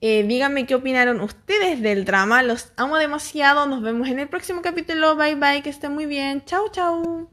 [0.00, 2.42] Eh, díganme qué opinaron ustedes del drama.
[2.42, 3.66] Los amo demasiado.
[3.66, 5.16] Nos vemos en el próximo capítulo.
[5.16, 5.62] Bye bye.
[5.62, 6.44] Que estén muy bien.
[6.44, 7.28] Chao, chao.